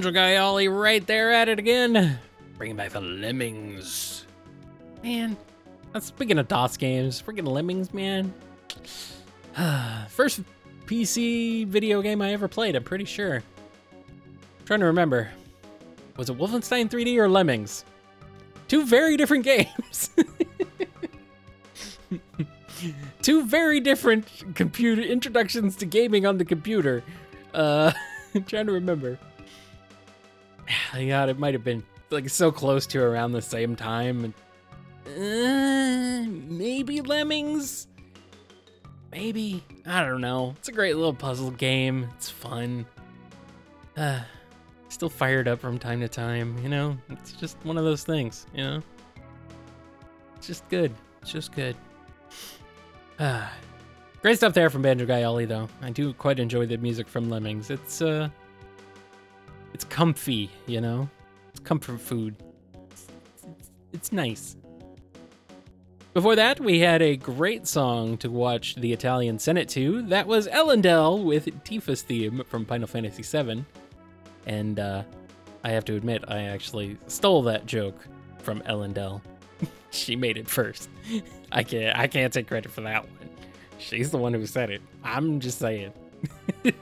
[0.01, 2.17] Guy Ollie right there at it again.
[2.57, 4.25] Bringing back the Lemmings.
[5.03, 5.37] Man,
[5.99, 8.33] speaking of DOS games, freaking Lemmings, man.
[10.09, 10.41] First
[10.87, 13.43] PC video game I ever played, I'm pretty sure.
[14.65, 15.29] trying to remember.
[16.17, 17.85] Was it Wolfenstein 3D or Lemmings?
[18.67, 20.09] Two very different games.
[23.21, 27.03] Two very different computer introductions to gaming on the computer.
[27.53, 27.91] Uh,
[28.33, 29.19] I'm trying to remember.
[30.93, 34.33] God, it might have been like so close to around the same time.
[35.05, 37.87] Uh, maybe Lemmings.
[39.11, 40.55] Maybe I don't know.
[40.57, 42.07] It's a great little puzzle game.
[42.15, 42.85] It's fun.
[43.97, 44.21] Uh,
[44.89, 46.57] still fired up from time to time.
[46.63, 48.47] You know, it's just one of those things.
[48.55, 48.83] You know,
[50.35, 50.93] it's just good.
[51.21, 51.75] It's just good.
[53.19, 53.51] Ah,
[54.21, 55.67] great stuff there from Banjo Guy Ollie, though.
[55.81, 57.69] I do quite enjoy the music from Lemmings.
[57.69, 58.29] It's uh,
[59.73, 60.49] it's comfy.
[60.67, 61.09] You know,
[61.49, 62.35] it's comfort food.
[62.91, 63.07] It's,
[63.59, 64.55] it's, it's nice.
[66.13, 70.03] Before that, we had a great song to watch the Italian Senate to.
[70.03, 73.65] That was Ellendale with Tifa's theme from Final Fantasy VII.
[74.45, 75.03] And uh,
[75.63, 77.97] I have to admit, I actually stole that joke
[78.37, 79.21] from Ellendale.
[79.89, 80.87] she made it first.
[81.51, 81.97] I can't.
[81.97, 83.29] I can't take credit for that one.
[83.79, 84.83] She's the one who said it.
[85.03, 85.93] I'm just saying.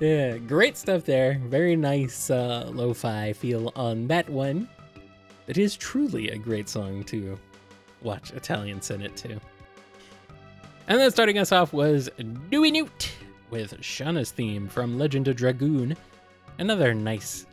[0.00, 1.40] yeah, great stuff there.
[1.44, 4.68] Very nice uh, lo-fi feel on that one.
[5.46, 7.38] It is truly a great song to
[8.02, 9.40] watch Italian Senate too.
[10.88, 12.10] And then starting us off was
[12.50, 13.10] Dewey Newt
[13.50, 15.96] with Shana's theme from Legend of Dragoon.
[16.58, 17.46] Another nice,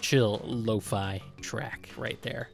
[0.00, 2.48] chill lo-fi track right there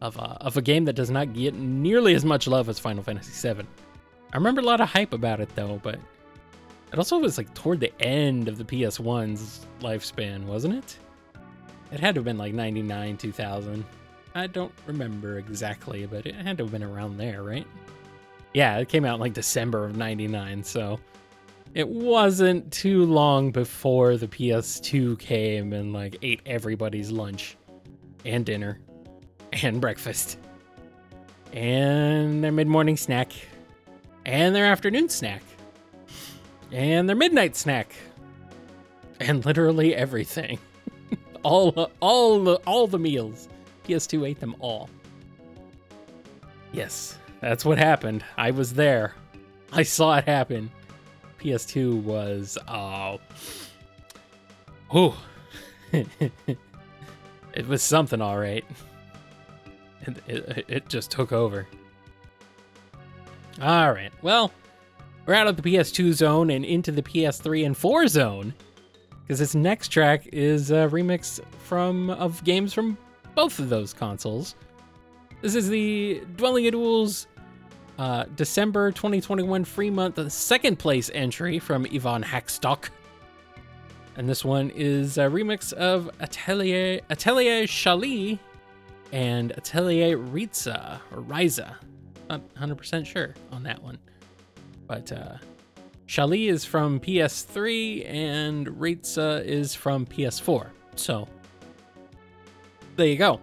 [0.00, 3.02] of a, of a game that does not get nearly as much love as Final
[3.02, 3.66] Fantasy VII.
[4.32, 5.98] I remember a lot of hype about it though, but
[6.92, 10.96] it also was like toward the end of the PS1's lifespan, wasn't it?
[11.92, 13.84] It had to have been like 99, 2000.
[14.34, 17.66] I don't remember exactly, but it had to have been around there, right?
[18.54, 21.00] Yeah, it came out in like December of 99, so
[21.74, 27.56] it wasn't too long before the PS2 came and like ate everybody's lunch
[28.24, 28.80] and dinner
[29.52, 30.38] and breakfast
[31.52, 33.32] and their mid-morning snack
[34.26, 35.42] and their afternoon snack
[36.72, 37.94] and their midnight snack
[39.20, 40.58] and literally everything.
[41.42, 43.48] all all all the meals.
[43.86, 44.88] PS2 ate them all.
[46.72, 48.24] Yes, that's what happened.
[48.36, 49.14] I was there.
[49.72, 50.70] I saw it happen.
[51.40, 53.16] PS2 was uh
[54.92, 55.16] Oh.
[55.92, 58.64] it was something all right.
[60.02, 61.66] It, it, it just took over.
[63.60, 64.12] All right.
[64.22, 64.52] Well,
[65.26, 68.54] we're out of the PS2 zone and into the PS3 and 4 zone
[69.22, 72.98] because this next track is a remix from of games from
[73.34, 74.56] both of those consoles.
[75.40, 77.26] This is the Dwelling of Duels
[77.98, 82.88] uh, December 2021 free month second place entry from Ivan Hakštok.
[84.16, 88.38] And this one is a remix of Atelier Atelier Shallie
[89.12, 91.76] and Atelier Ritza or Ryza.
[92.28, 93.98] Not 100% sure on that one.
[94.90, 95.36] But uh,
[96.08, 100.66] Shallie is from PS3 and Ritza is from PS4.
[100.96, 101.28] So
[102.96, 103.38] there you go.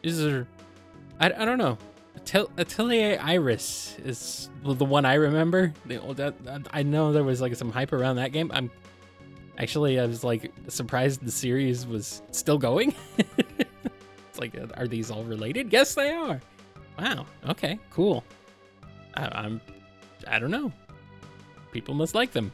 [0.00, 0.48] These are,
[1.20, 1.76] I, I don't know.
[2.56, 5.74] Atelier Iris is the one I remember.
[6.70, 8.50] I know there was like some hype around that game.
[8.54, 8.70] I'm
[9.58, 12.94] actually I was like surprised the series was still going.
[13.18, 15.74] it's like, are these all related?
[15.74, 16.40] Yes, they are.
[16.98, 17.26] Wow.
[17.50, 17.78] Okay.
[17.90, 18.24] Cool.
[19.14, 19.60] I, I'm.
[20.26, 20.72] I don't know.
[21.76, 22.50] People must like them.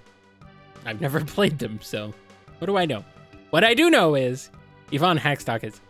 [0.84, 2.12] I've never played them, so
[2.58, 3.04] what do I know?
[3.50, 4.50] What I do know is
[4.92, 5.80] Ivan Hakštok is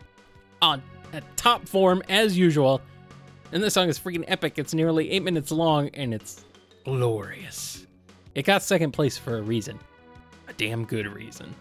[0.61, 0.83] on
[1.37, 2.83] top form as usual.
[3.51, 4.59] And this song is freaking epic.
[4.59, 6.45] It's nearly eight minutes long and it's
[6.85, 7.87] glorious.
[8.35, 9.79] It got second place for a reason,
[10.49, 11.55] a damn good reason.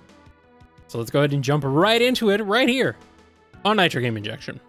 [0.90, 2.98] So let's go ahead and jump right into it right here
[3.64, 4.60] on Nitro Game Injection.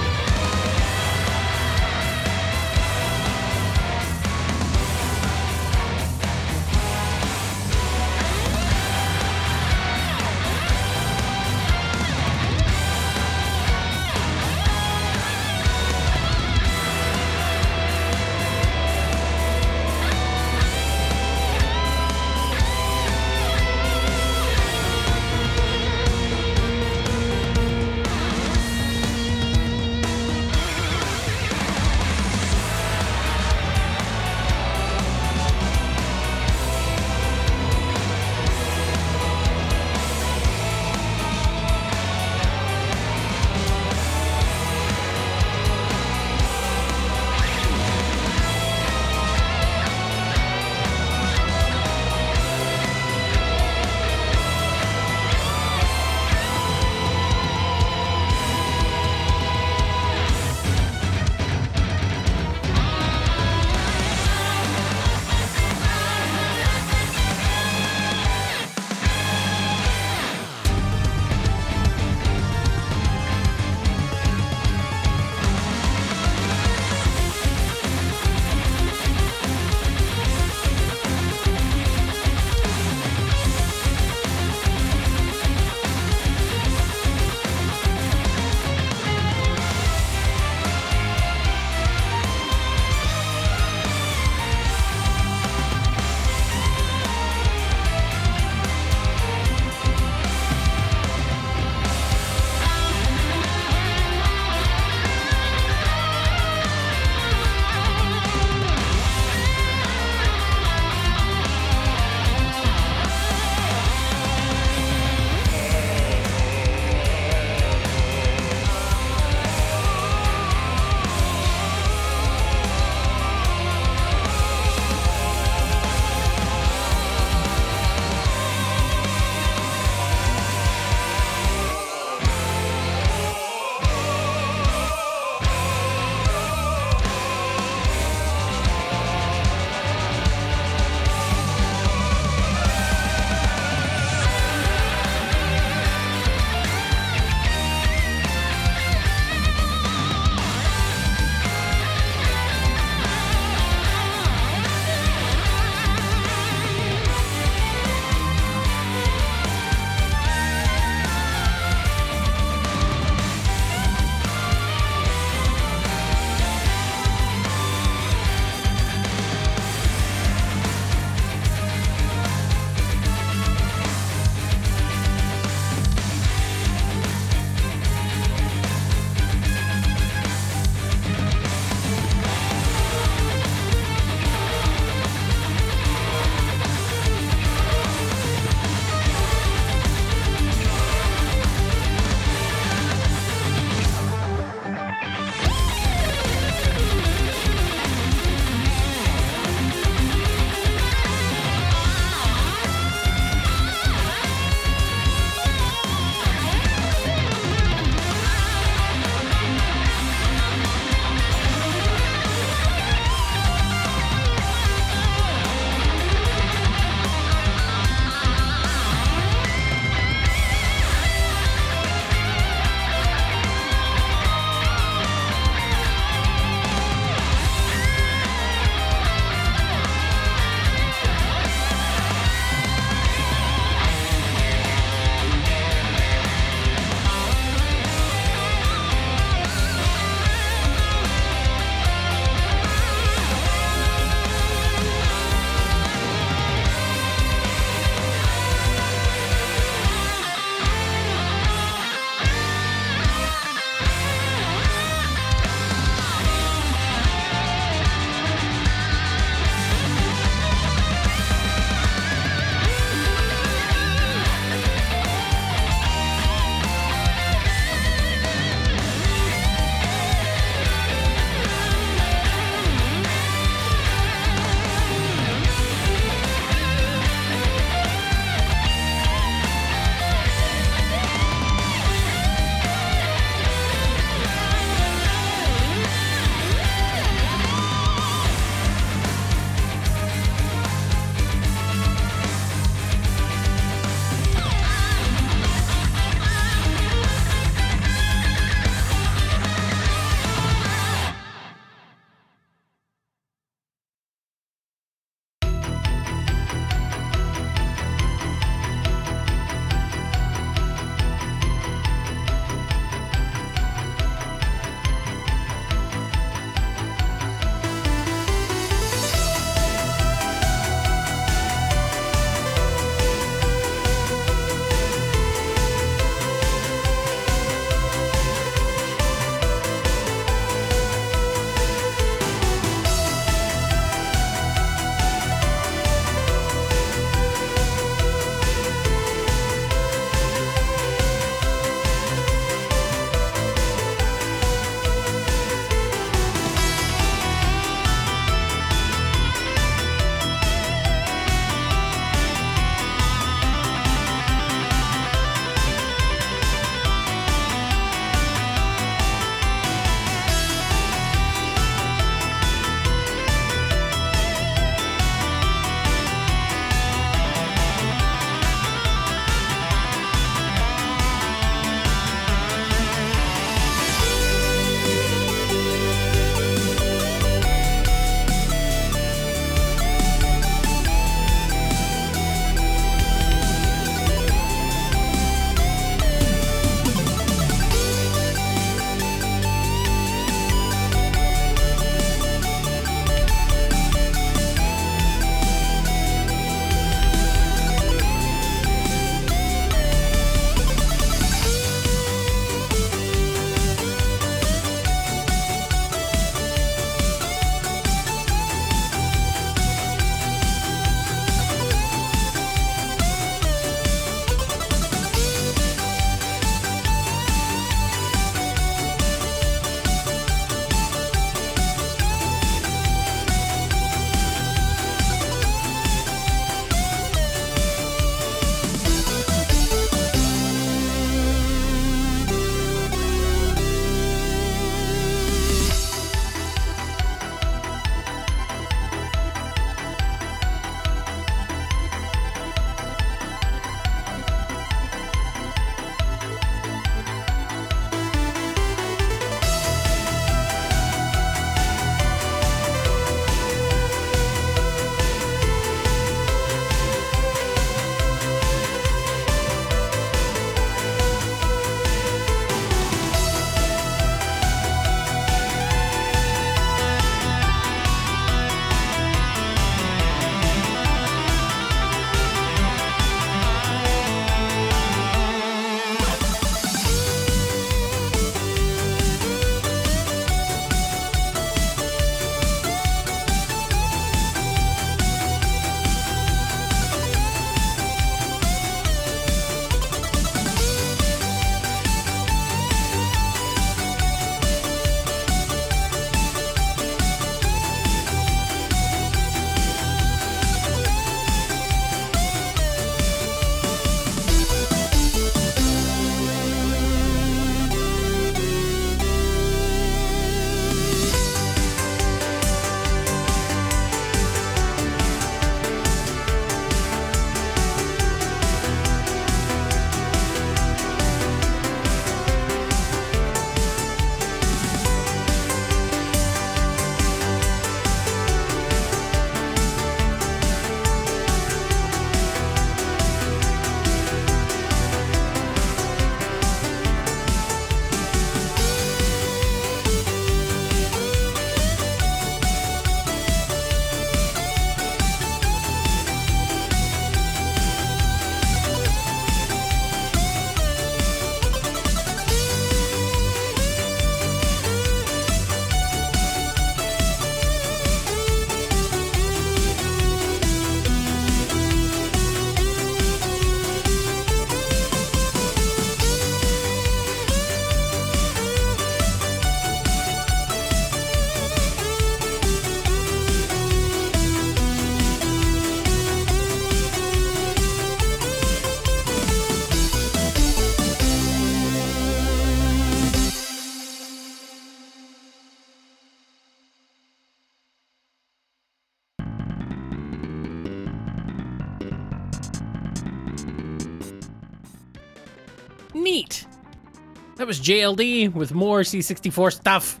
[597.46, 600.00] That was JLD with more C64 stuff.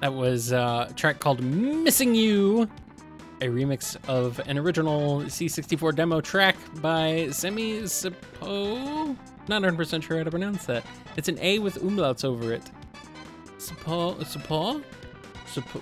[0.00, 2.70] That was uh, a track called Missing You,
[3.42, 9.14] a remix of an original C64 demo track by Semi Sapo.
[9.46, 10.82] Not 100% sure how to pronounce that.
[11.18, 12.70] It's an A with umlauts over it.
[13.58, 14.16] Sapo?
[14.24, 14.82] Sapo?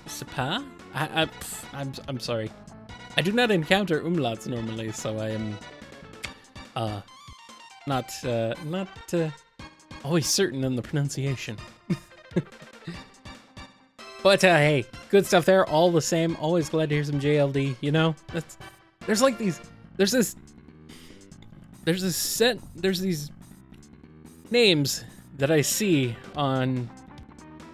[0.05, 0.65] Sapa?
[0.93, 1.29] I, I,
[1.71, 2.51] I'm, I'm sorry.
[3.15, 5.57] I do not encounter umlauts normally, so I am
[6.75, 6.99] uh,
[7.87, 9.29] not uh, not uh,
[10.03, 11.57] always certain in the pronunciation.
[14.23, 15.65] but uh, hey, good stuff there.
[15.67, 17.75] All the same, always glad to hear some JLD.
[17.81, 18.57] You know, that's
[19.05, 19.59] there's like these
[19.97, 20.35] there's this
[21.85, 23.31] there's this set there's these
[24.51, 25.03] names
[25.37, 26.89] that I see on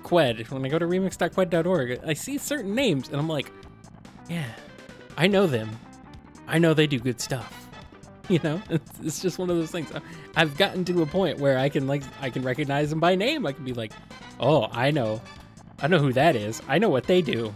[0.04, 2.00] Kwed when I go to remix.kwed.org.
[2.06, 3.52] I see certain names and I'm like,
[4.30, 4.48] yeah,
[5.18, 5.72] I know them.
[6.48, 7.65] I know they do good stuff.
[8.30, 9.92] You know, it's, it's just one of those things.
[10.36, 13.46] I've gotten to a point where I can like I can recognize them by name.
[13.46, 13.92] I can be like,
[14.40, 15.22] "Oh, I know,
[15.80, 16.60] I know who that is.
[16.68, 17.54] I know what they do.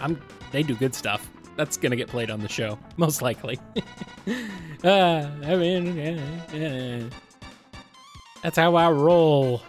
[0.00, 1.30] I'm they do good stuff.
[1.56, 3.60] That's gonna get played on the show, most likely.
[4.84, 6.20] uh, I mean, yeah,
[6.52, 7.02] yeah.
[8.42, 9.62] that's how I roll.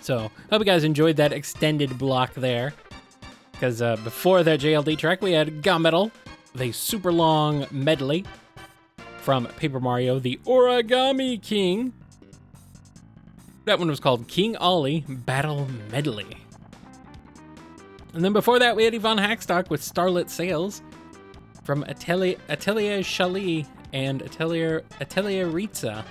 [0.00, 2.72] So, hope you guys enjoyed that extended block there.
[3.52, 6.10] Because uh, before that JLD track, we had Gunmetal,
[6.54, 8.24] the super long medley
[9.24, 11.94] from Paper Mario, the Origami King.
[13.64, 16.36] That one was called King Olly Battle Medley.
[18.12, 20.82] And then before that, we had Ivan Hakštok with Starlit Sails
[21.62, 23.64] from Atelier, Atelier Chalet
[23.94, 26.04] and Atelier, Atelier Ritza.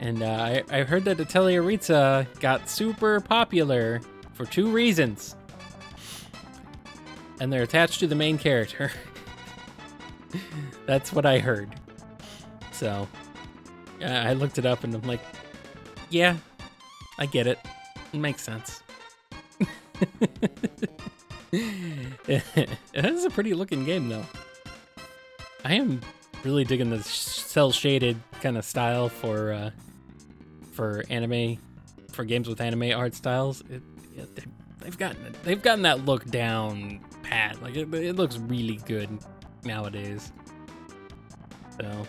[0.00, 4.00] And uh, I, I heard that Atelier Ritza got super popular
[4.32, 5.36] for two reasons.
[7.38, 8.92] And they're attached to the main character.
[10.86, 11.77] That's what I heard.
[12.78, 13.08] So
[14.00, 15.18] I looked it up and I'm like,
[16.10, 16.36] yeah,
[17.18, 17.58] I get it.
[18.12, 18.84] It makes sense.
[21.52, 22.44] it
[22.94, 24.24] is a pretty looking game though.
[25.64, 26.00] I am
[26.44, 29.70] really digging the cel shaded kind of style for uh,
[30.70, 31.58] for anime
[32.12, 33.60] for games with anime art styles.
[33.62, 33.82] It,
[34.16, 34.44] it, they,
[34.78, 37.60] they've gotten they've gotten that look down pat.
[37.60, 39.08] Like it, it looks really good
[39.64, 40.32] nowadays.
[41.80, 42.06] So,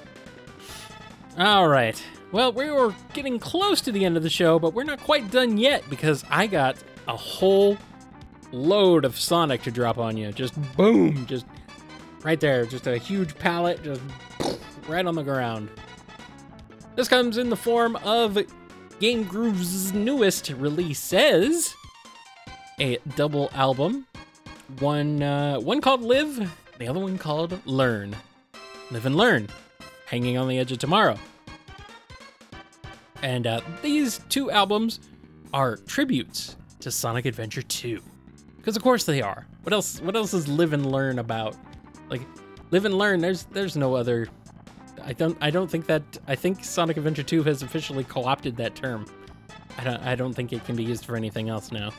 [1.39, 2.01] all right.
[2.31, 5.31] Well, we were getting close to the end of the show, but we're not quite
[5.31, 7.77] done yet because I got a whole
[8.51, 10.31] load of Sonic to drop on you.
[10.31, 11.45] Just boom, just
[12.23, 12.65] right there.
[12.65, 14.01] Just a huge pallet, just
[14.87, 15.69] right on the ground.
[16.95, 18.37] This comes in the form of
[18.99, 21.73] Game Groove's newest releases
[22.79, 24.05] a double album.
[24.79, 28.15] One, uh, one called Live, the other one called Learn.
[28.91, 29.47] Live and Learn,
[30.05, 31.17] Hanging on the Edge of Tomorrow.
[33.21, 34.99] And uh, these two albums
[35.53, 38.01] are tributes to Sonic Adventure 2.
[38.57, 39.47] Because of course they are.
[39.63, 41.55] What else what else is Live and Learn about?
[42.09, 42.21] Like
[42.71, 44.27] Live and Learn, there's there's no other
[45.03, 48.75] I don't I don't think that I think Sonic Adventure 2 has officially co-opted that
[48.75, 49.05] term.
[49.77, 51.91] I don't I don't think it can be used for anything else now.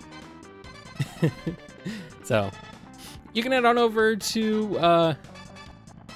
[2.25, 2.51] so
[3.33, 5.15] you can head on over to uh,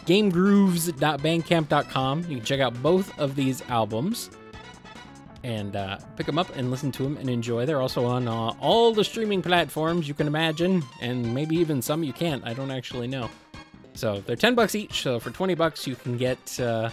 [0.06, 2.20] gamegrooves.bandcamp.com.
[2.20, 4.31] You can check out both of these albums
[5.44, 7.66] and uh, pick them up and listen to them and enjoy.
[7.66, 12.02] They're also on uh, all the streaming platforms you can imagine, and maybe even some
[12.02, 12.44] you can't.
[12.46, 13.30] I don't actually know.
[13.92, 15.02] So they're 10 bucks each.
[15.02, 16.88] So for 20 bucks, you can get, uh,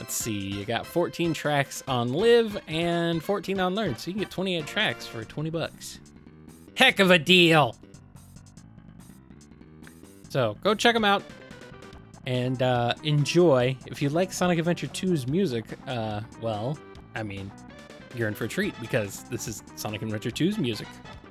[0.00, 3.96] let's see, you got 14 tracks on Live and 14 on Learn.
[3.96, 6.00] So you can get 28 tracks for 20 bucks.
[6.74, 7.76] Heck of a deal.
[10.28, 11.22] So go check them out
[12.26, 13.76] and uh, enjoy.
[13.86, 16.76] If you like Sonic Adventure 2's music, uh, well,
[17.14, 17.50] I mean,
[18.14, 20.86] you're in for a treat because this is Sonic and Adventure 2's music.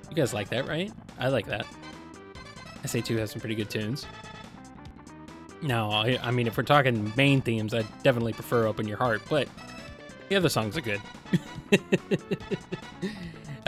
[0.10, 0.92] You guys like that, right?
[1.20, 1.66] I like that.
[2.84, 4.06] SA2 has some pretty good tunes.
[5.62, 9.24] No, I, I mean, if we're talking main themes, I definitely prefer Open Your Heart,
[9.30, 9.48] but
[10.30, 11.02] the other songs are good.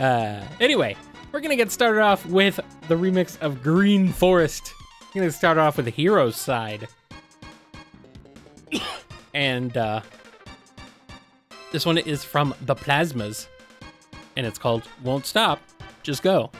[0.00, 0.96] uh, anyway,
[1.30, 2.58] we're going to get started off with
[2.88, 4.72] the remix of Green Forest.
[5.14, 6.88] We're going to start off with the Heroes side.
[9.34, 10.00] and uh,
[11.72, 13.46] this one is from the Plasmas,
[14.36, 15.60] and it's called Won't Stop,
[16.02, 16.50] Just Go.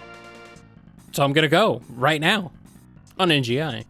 [1.13, 2.51] So I'm to go right now
[3.19, 3.85] on NGI.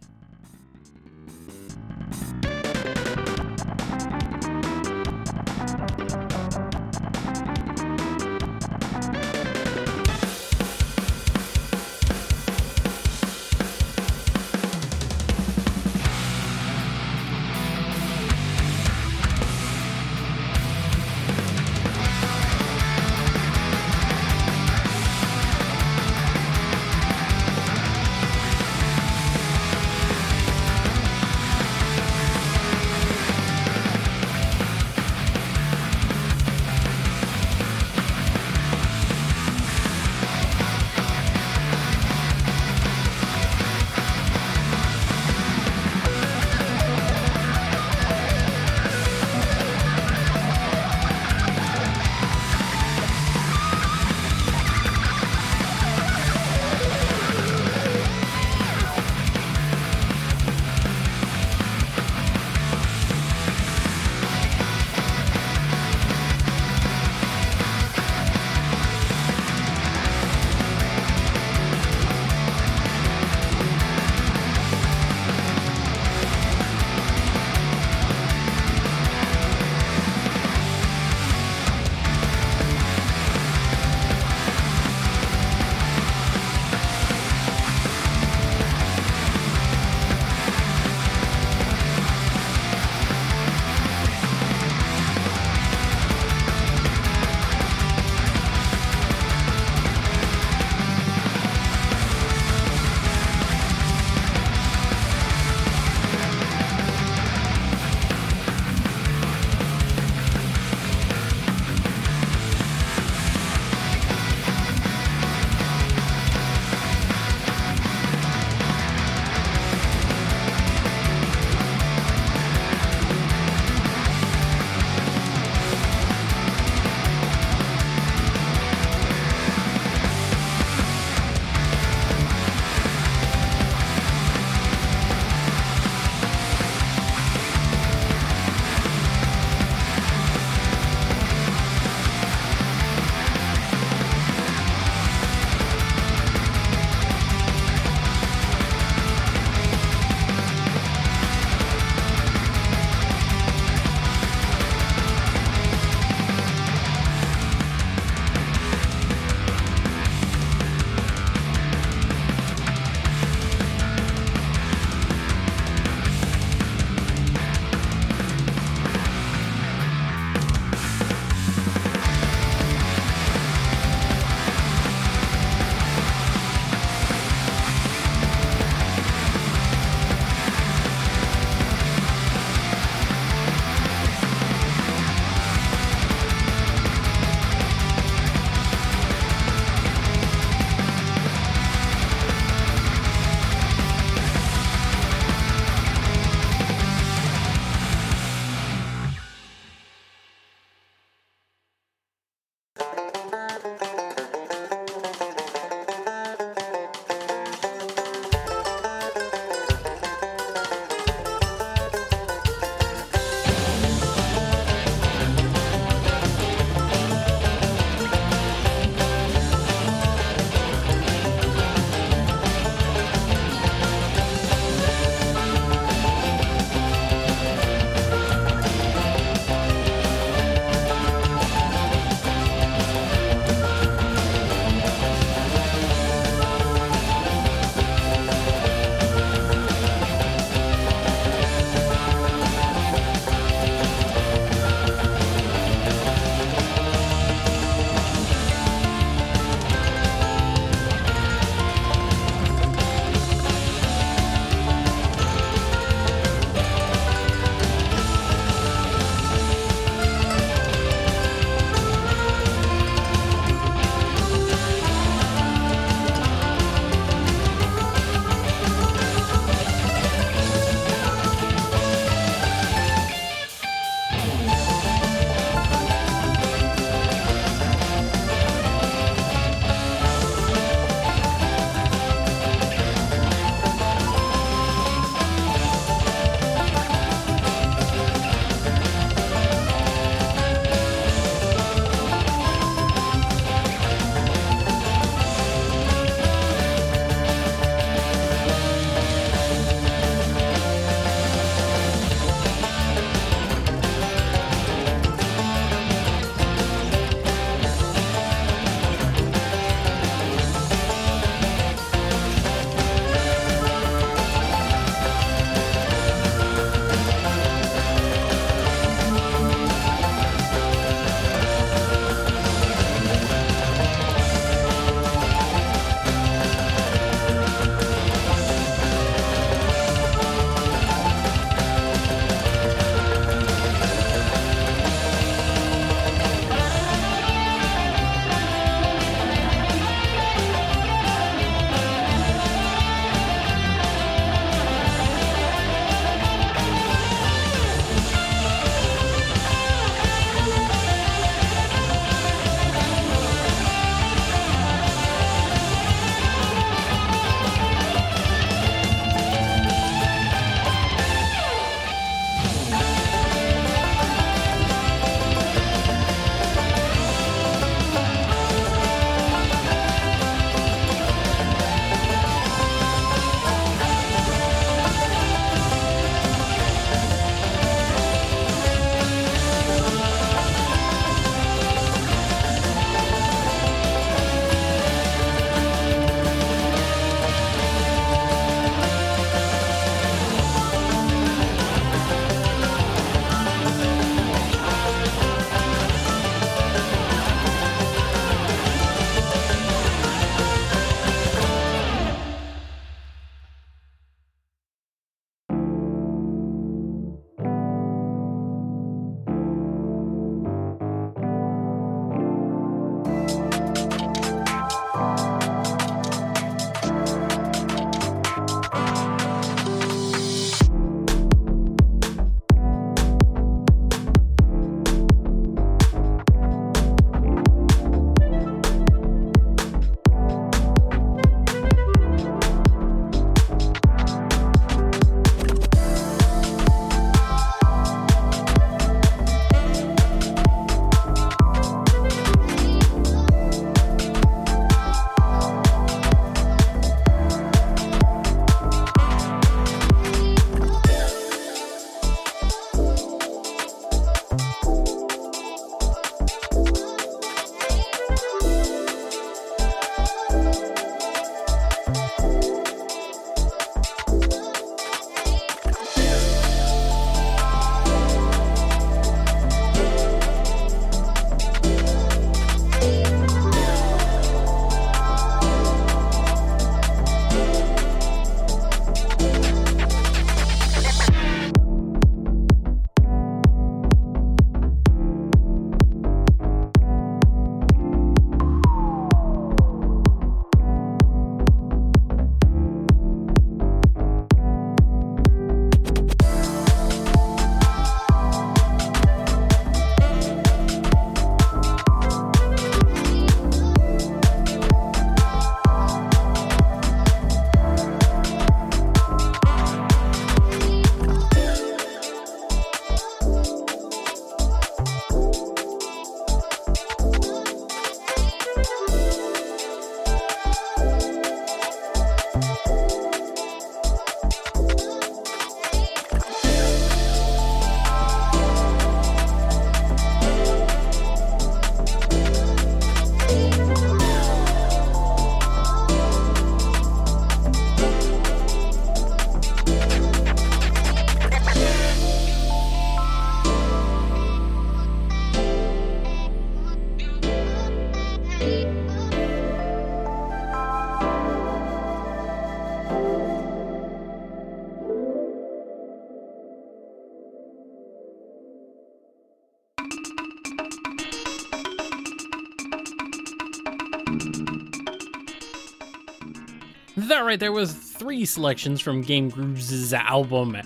[567.25, 570.57] Right there was three selections from Game Grooves' album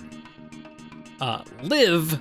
[1.20, 2.20] uh, Live,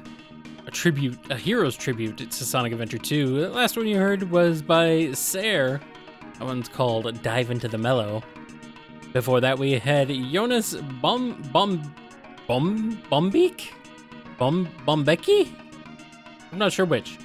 [0.65, 3.41] a tribute, a hero's tribute to Sonic Adventure 2.
[3.41, 5.80] The last one you heard was by Sair.
[6.39, 8.23] That one's called Dive into the Mellow.
[9.14, 11.93] Before that, we had Jonas Bom Bom
[12.47, 13.72] Bom Bombeek?
[14.38, 15.51] Bom Bombeki?
[16.51, 17.18] I'm not sure which.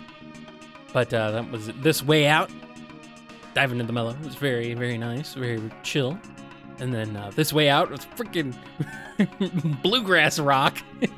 [0.93, 2.51] But uh, that was This Way Out.
[3.55, 4.11] Diving into the Mellow.
[4.11, 6.19] It was very, very nice, very chill.
[6.79, 8.55] And then uh, This Way Out was freaking
[9.83, 10.79] bluegrass rock.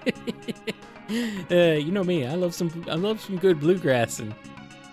[1.51, 4.35] uh, you know me, I love some I love some good bluegrass and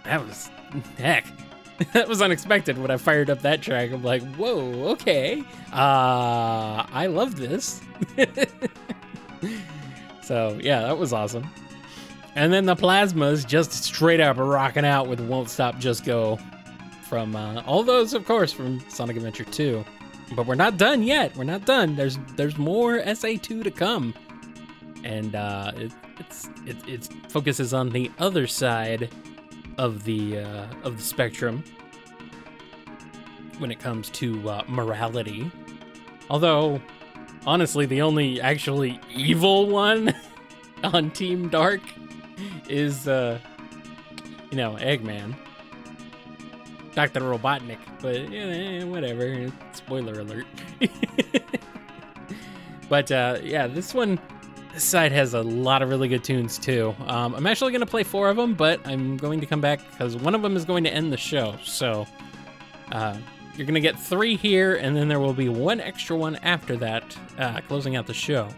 [0.06, 0.50] that was
[0.98, 1.26] heck.
[1.94, 3.92] that was unexpected when I fired up that track.
[3.92, 5.44] I'm like, whoa, okay.
[5.74, 7.82] Uh I love this.
[10.22, 11.50] so yeah, that was awesome.
[12.36, 16.40] And then the plasmas just straight up rocking out with Won't Stop Just Go
[17.04, 19.84] from uh, all those, of course, from Sonic Adventure 2.
[20.34, 21.36] But we're not done yet.
[21.36, 21.96] We're not done.
[21.96, 24.14] There's there's more SA2 to come,
[25.04, 29.10] and uh, it, it's it, it focuses on the other side
[29.78, 31.64] of the uh, of the spectrum
[33.58, 35.52] when it comes to uh, morality.
[36.30, 36.82] Although,
[37.46, 40.14] honestly, the only actually evil one
[40.84, 41.82] on Team Dark
[42.68, 43.38] is, uh,
[44.50, 45.36] you know, Eggman.
[46.94, 47.22] Dr.
[47.22, 49.52] Robotnik, but yeah, whatever.
[49.74, 50.46] Spoiler alert.
[52.90, 54.20] but uh, yeah, this one,
[54.74, 56.96] this side has a lot of really good tunes too.
[57.06, 59.80] Um, I'm actually going to play four of them, but I'm going to come back
[59.92, 61.56] because one of them is going to end the show.
[61.64, 62.06] So
[62.92, 63.18] uh,
[63.56, 66.76] you're going to get three here, and then there will be one extra one after
[66.78, 68.50] that, uh, closing out the show.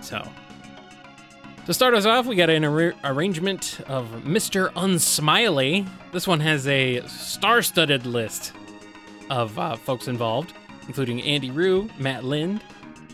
[0.00, 0.26] So
[1.68, 4.72] to start us off, we got an ar- arrangement of Mr.
[4.72, 5.86] Unsmiley.
[6.12, 8.54] This one has a star studded list
[9.28, 10.54] of uh, folks involved,
[10.86, 12.64] including Andy Rue, Matt Lind,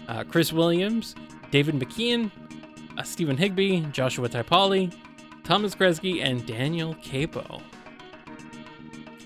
[0.07, 1.17] uh, Chris Williams,
[1.51, 2.31] David McKeon,
[2.97, 4.95] uh, Stephen Higby, Joshua Taipali,
[5.43, 7.61] Thomas Kresge, and Daniel Capo.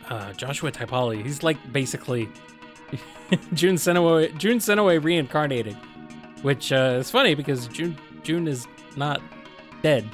[0.08, 2.30] Uh, Joshua Taipali, he's like basically
[3.52, 5.76] Jun Senoue, Jun Senoue reincarnated,
[6.40, 8.66] which uh, is funny because Jun Jun is
[8.98, 9.22] not
[9.82, 10.08] dead.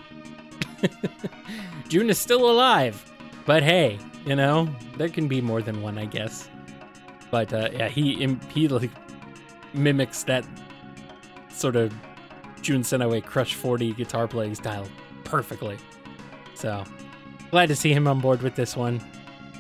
[1.89, 3.11] Jun is still alive.
[3.47, 6.49] But hey, you know, there can be more than one, I guess.
[7.31, 8.91] But uh, yeah, he he like
[9.73, 10.47] mimics that
[11.49, 11.93] sort of
[12.63, 14.87] Jun Senoue Crush 40 guitar playing style
[15.25, 15.77] perfectly.
[16.55, 16.85] So
[17.51, 19.01] glad to see him on board with this one,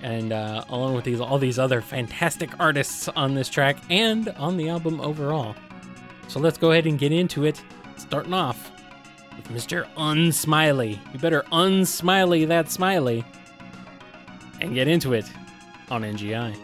[0.02, 4.56] and uh, along with these all these other fantastic artists on this track and on
[4.56, 5.54] the album overall.
[6.28, 7.62] So let's go ahead and get into it.
[7.96, 8.70] Starting off
[9.36, 9.86] with Mr.
[9.96, 10.98] Unsmiley.
[11.12, 13.24] You better unsmiley that smiley
[14.60, 15.30] and get into it
[15.90, 16.56] on NGI.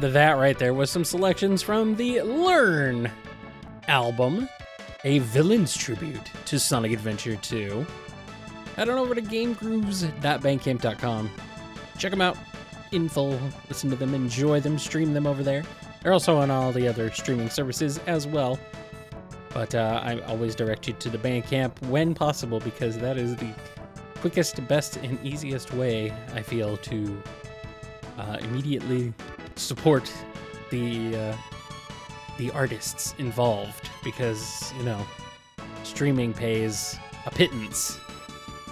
[0.00, 3.12] That right there was some selections from the Learn
[3.86, 4.48] album,
[5.04, 7.84] a villain's tribute to Sonic Adventure 2.
[8.76, 11.30] Head on over to gamegrooves.bandcamp.com.
[11.98, 12.38] Check them out.
[12.92, 15.64] Info, listen to them, enjoy them, stream them over there.
[16.02, 18.58] They're also on all the other streaming services as well.
[19.52, 23.52] But uh, I always direct you to the Bandcamp when possible because that is the
[24.20, 27.22] quickest, best, and easiest way I feel to
[28.18, 29.12] uh, immediately
[29.60, 30.12] support
[30.70, 31.36] the uh,
[32.38, 35.06] the artists involved because you know
[35.82, 37.98] streaming pays a pittance,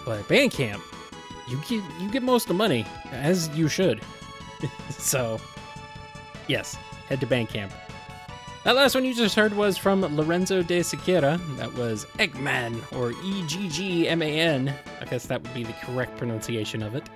[0.05, 0.81] but Bandcamp
[1.49, 4.01] you get you get most of the money as you should.
[4.91, 5.41] so
[6.47, 6.77] yes,
[7.09, 7.73] head to Bandcamp.
[8.65, 11.41] That last one you just heard was from Lorenzo de Siqueira.
[11.57, 14.75] That was Eggman, or E G G M A N.
[15.01, 17.09] I guess that would be the correct pronunciation of it.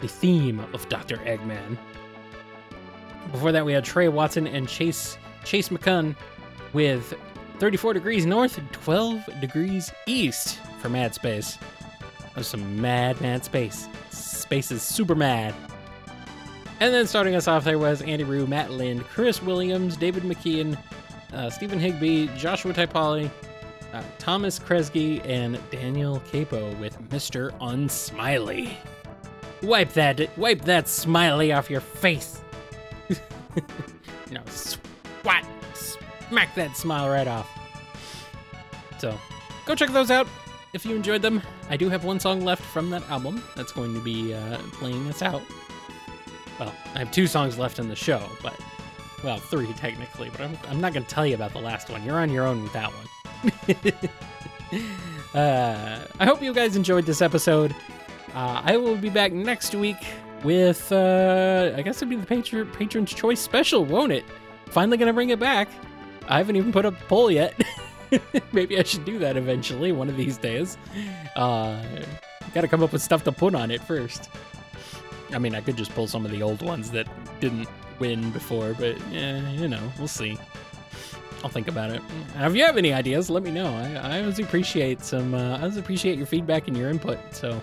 [0.00, 1.16] The theme of Dr.
[1.18, 1.76] Eggman.
[3.30, 6.14] Before that, we had Trey Watson and Chase Chase McCunn
[6.72, 7.14] with
[7.58, 11.58] 34 degrees north 12 degrees east for Mad Space.
[12.20, 13.88] That was some mad, mad space.
[14.10, 15.54] Space is super mad.
[16.80, 20.76] And then starting us off there was Andy Rue, Matt Lind, Chris Williams, David McKeon,
[21.32, 23.30] uh, Stephen Higby, Joshua Taipali,
[23.92, 27.56] uh, Thomas Kresge, and Daniel Capo with Mr.
[27.60, 28.72] Unsmiley.
[29.62, 32.41] Wipe that, wipe that smiley off your face.
[34.30, 35.44] no, swat,
[35.74, 37.48] smack that smile right off.
[38.98, 39.18] So,
[39.66, 40.26] go check those out
[40.72, 41.42] if you enjoyed them.
[41.70, 45.06] I do have one song left from that album that's going to be uh, playing
[45.08, 45.42] us out.
[46.58, 48.58] Well, I have two songs left in the show, but
[49.24, 50.30] well, three technically.
[50.30, 52.04] But I'm, I'm not going to tell you about the last one.
[52.04, 54.82] You're on your own with that one.
[55.34, 57.74] uh, I hope you guys enjoyed this episode.
[58.34, 59.98] Uh, I will be back next week
[60.44, 64.24] with, uh, I guess it'd be the patron, Patron's Choice special, won't it?
[64.66, 65.68] Finally gonna bring it back.
[66.28, 67.54] I haven't even put up a poll yet.
[68.52, 70.76] Maybe I should do that eventually, one of these days.
[71.36, 71.82] Uh,
[72.54, 74.28] gotta come up with stuff to put on it first.
[75.32, 77.06] I mean, I could just pull some of the old ones that
[77.40, 80.38] didn't win before, but yeah, you know, we'll see.
[81.42, 82.00] I'll think about it.
[82.36, 83.74] And if you have any ideas, let me know.
[83.74, 85.34] I, I always appreciate some.
[85.34, 87.18] Uh, I always appreciate your feedback and your input.
[87.34, 87.60] So,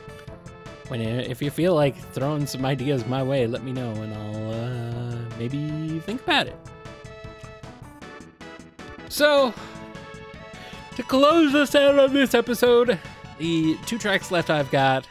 [0.90, 4.53] when if you feel like throwing some ideas my way, let me know, and I'll
[4.53, 6.57] uh, maybe think about it.
[9.07, 9.53] So,
[10.95, 12.99] to close us out on this episode,
[13.38, 15.07] the two tracks left I've got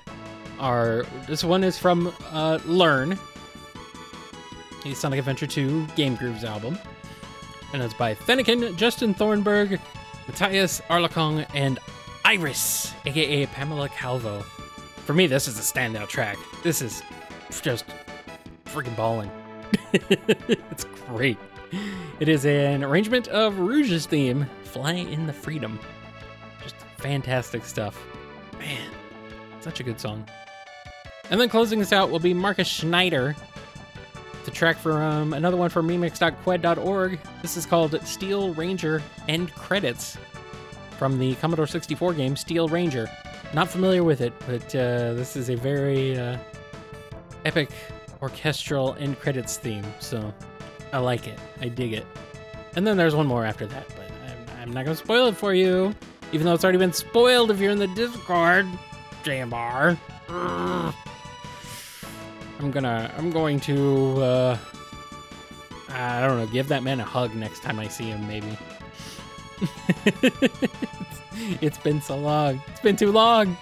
[0.59, 3.19] are this one is from uh, Learn,
[4.85, 6.79] the Sonic Adventure 2 Game Grooves album,
[7.73, 9.81] and it's by Fennekin, Justin Thornburg,
[10.27, 11.79] Matthias Arlacong, and
[12.25, 14.45] Iris, aka Pamela Calvo.
[15.09, 16.37] For me, this is a standout track.
[16.63, 17.03] This is
[17.63, 17.87] just
[18.67, 19.31] freaking balling.
[19.93, 21.39] it's great.
[22.21, 25.81] It is an arrangement of Rouge's theme, Fly in the Freedom.
[26.63, 27.99] Just fantastic stuff.
[28.59, 28.91] Man,
[29.61, 30.27] such a good song.
[31.31, 33.35] And then closing us out will be Marcus Schneider.
[34.45, 37.19] The track from another one from remix.kwed.org.
[37.41, 40.19] This is called Steel Ranger End Credits
[40.99, 43.09] from the Commodore 64 game Steel Ranger.
[43.55, 46.37] Not familiar with it, but uh, this is a very uh,
[47.45, 47.71] epic
[48.21, 50.35] orchestral end credits theme, so
[50.93, 51.39] I like it.
[51.61, 52.07] I dig it.
[52.77, 55.37] And then there's one more after that, but I'm, I'm not going to spoil it
[55.37, 55.95] for you,
[56.33, 58.67] even though it's already been spoiled if you're in the Discord.
[60.29, 60.95] Ugh.
[62.61, 64.59] I'm gonna, I'm going to, uh,
[65.89, 68.59] I don't know, give that man a hug next time I see him, maybe.
[71.61, 72.63] it's been so long.
[72.69, 73.57] It's been too long.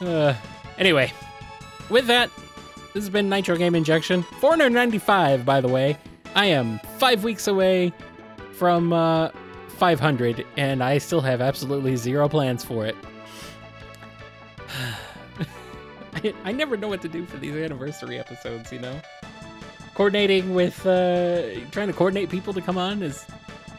[0.00, 0.34] Uh,
[0.78, 1.12] anyway,
[1.90, 2.30] with that,
[2.94, 4.22] this has been Nitro Game Injection.
[4.22, 5.98] 495, by the way.
[6.34, 7.92] I am five weeks away
[8.52, 9.30] from uh,
[9.68, 12.96] 500, and I still have absolutely zero plans for it.
[16.44, 19.00] I, never know what to do for these anniversary episodes, you know?
[19.94, 23.26] Coordinating with, uh, trying to coordinate people to come on is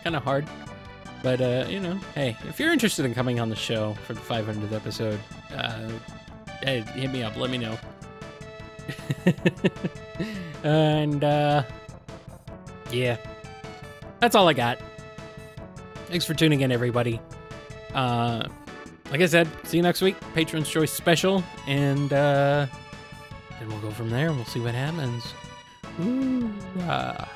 [0.03, 0.47] kind of hard.
[1.23, 4.19] But, uh, you know, hey, if you're interested in coming on the show for the
[4.19, 5.19] 500th episode,
[5.55, 5.89] uh,
[6.61, 7.77] hey, hit me up, let me know.
[10.63, 11.63] and, uh,
[12.91, 13.17] yeah,
[14.19, 14.79] that's all I got.
[16.07, 17.19] Thanks for tuning in, everybody.
[17.93, 18.47] Uh,
[19.09, 20.15] like I said, see you next week.
[20.33, 22.65] Patron's Choice special, and uh,
[23.59, 24.27] and we'll go from there.
[24.27, 25.23] and We'll see what happens.
[26.01, 26.51] Ooh,
[26.81, 27.29] ah.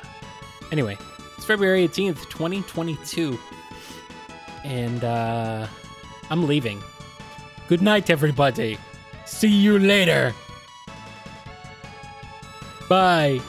[0.72, 0.98] Anyway,
[1.36, 3.38] it's February 18th, 2022,
[4.68, 5.66] and uh,
[6.30, 6.82] I'm leaving.
[7.68, 8.78] Good night, everybody.
[9.24, 10.34] See you later.
[12.88, 13.40] Bye.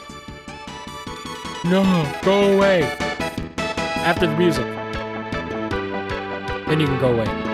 [1.65, 1.83] No,
[2.23, 2.83] go away.
[4.07, 4.65] After the music.
[6.67, 7.48] Then you can go away.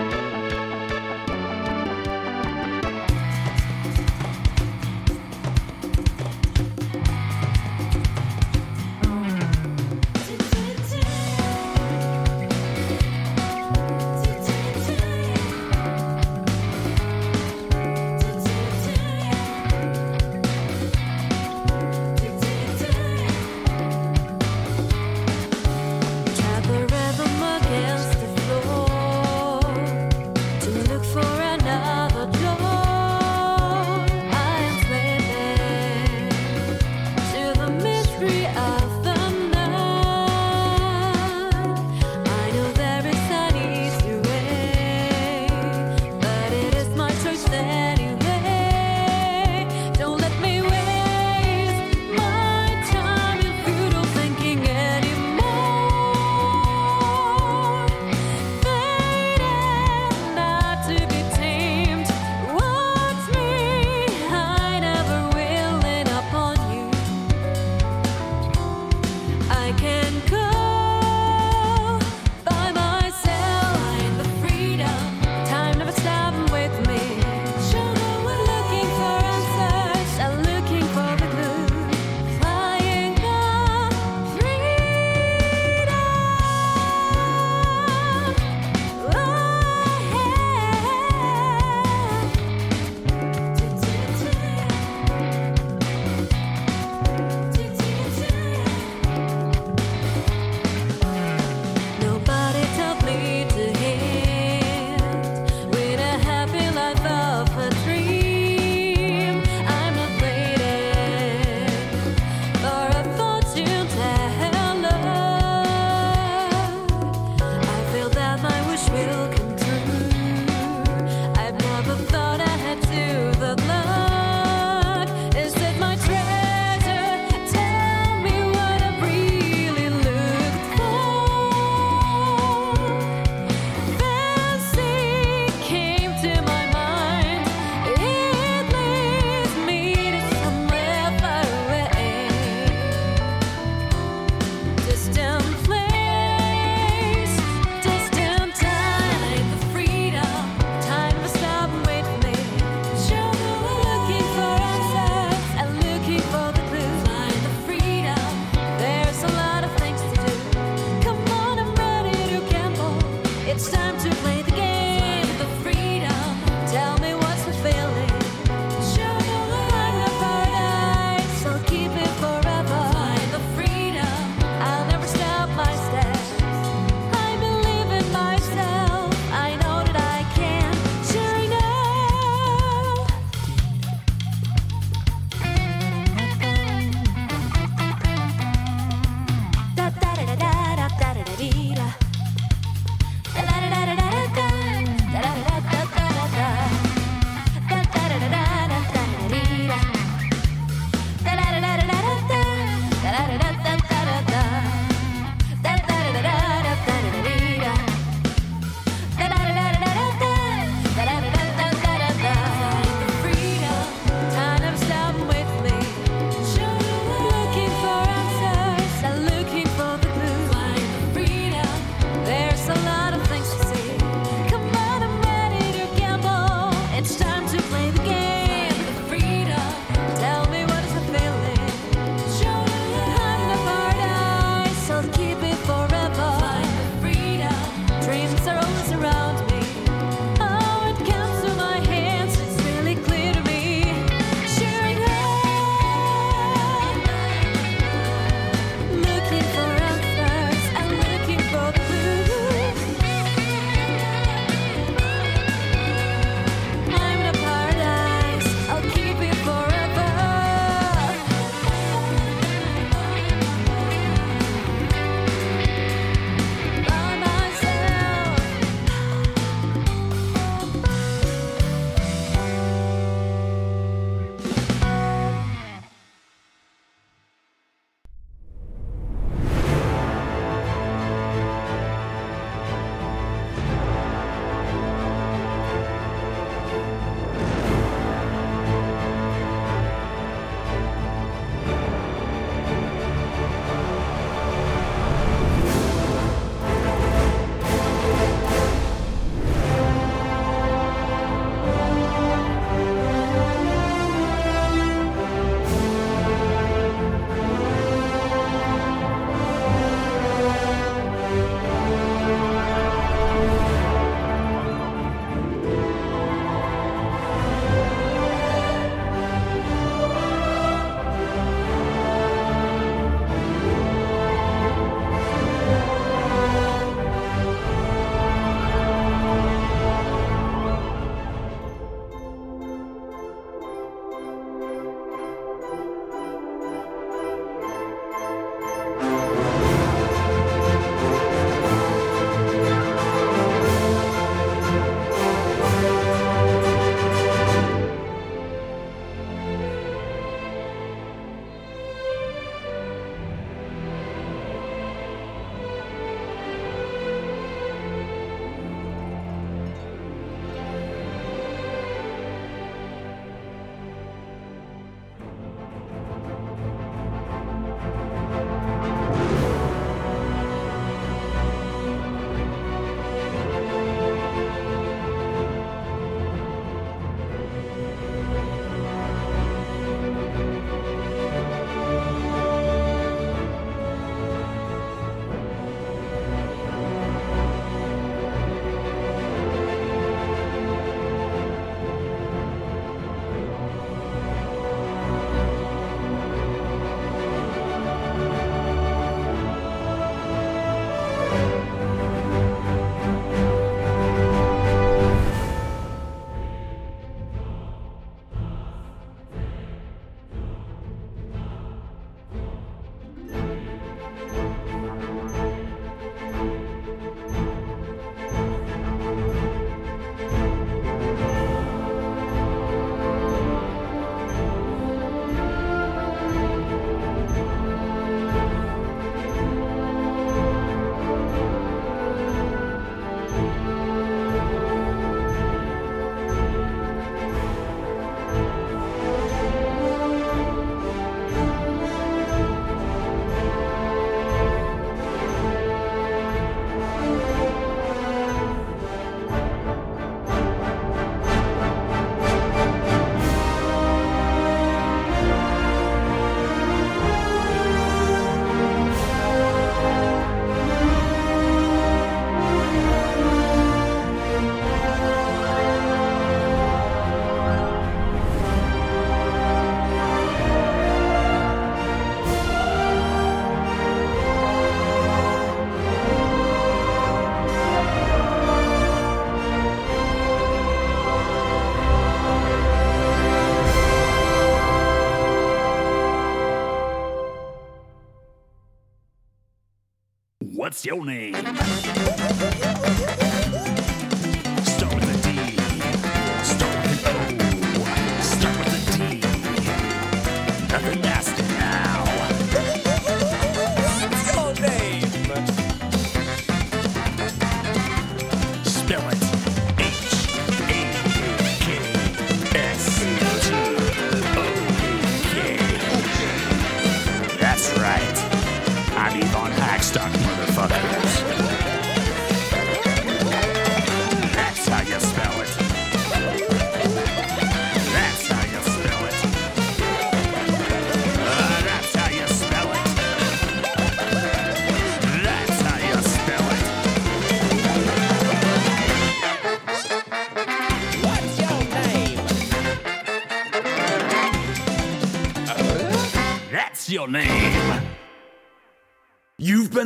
[490.88, 491.45] What's your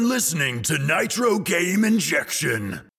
[0.01, 2.90] been listening to Nitro Game Injection.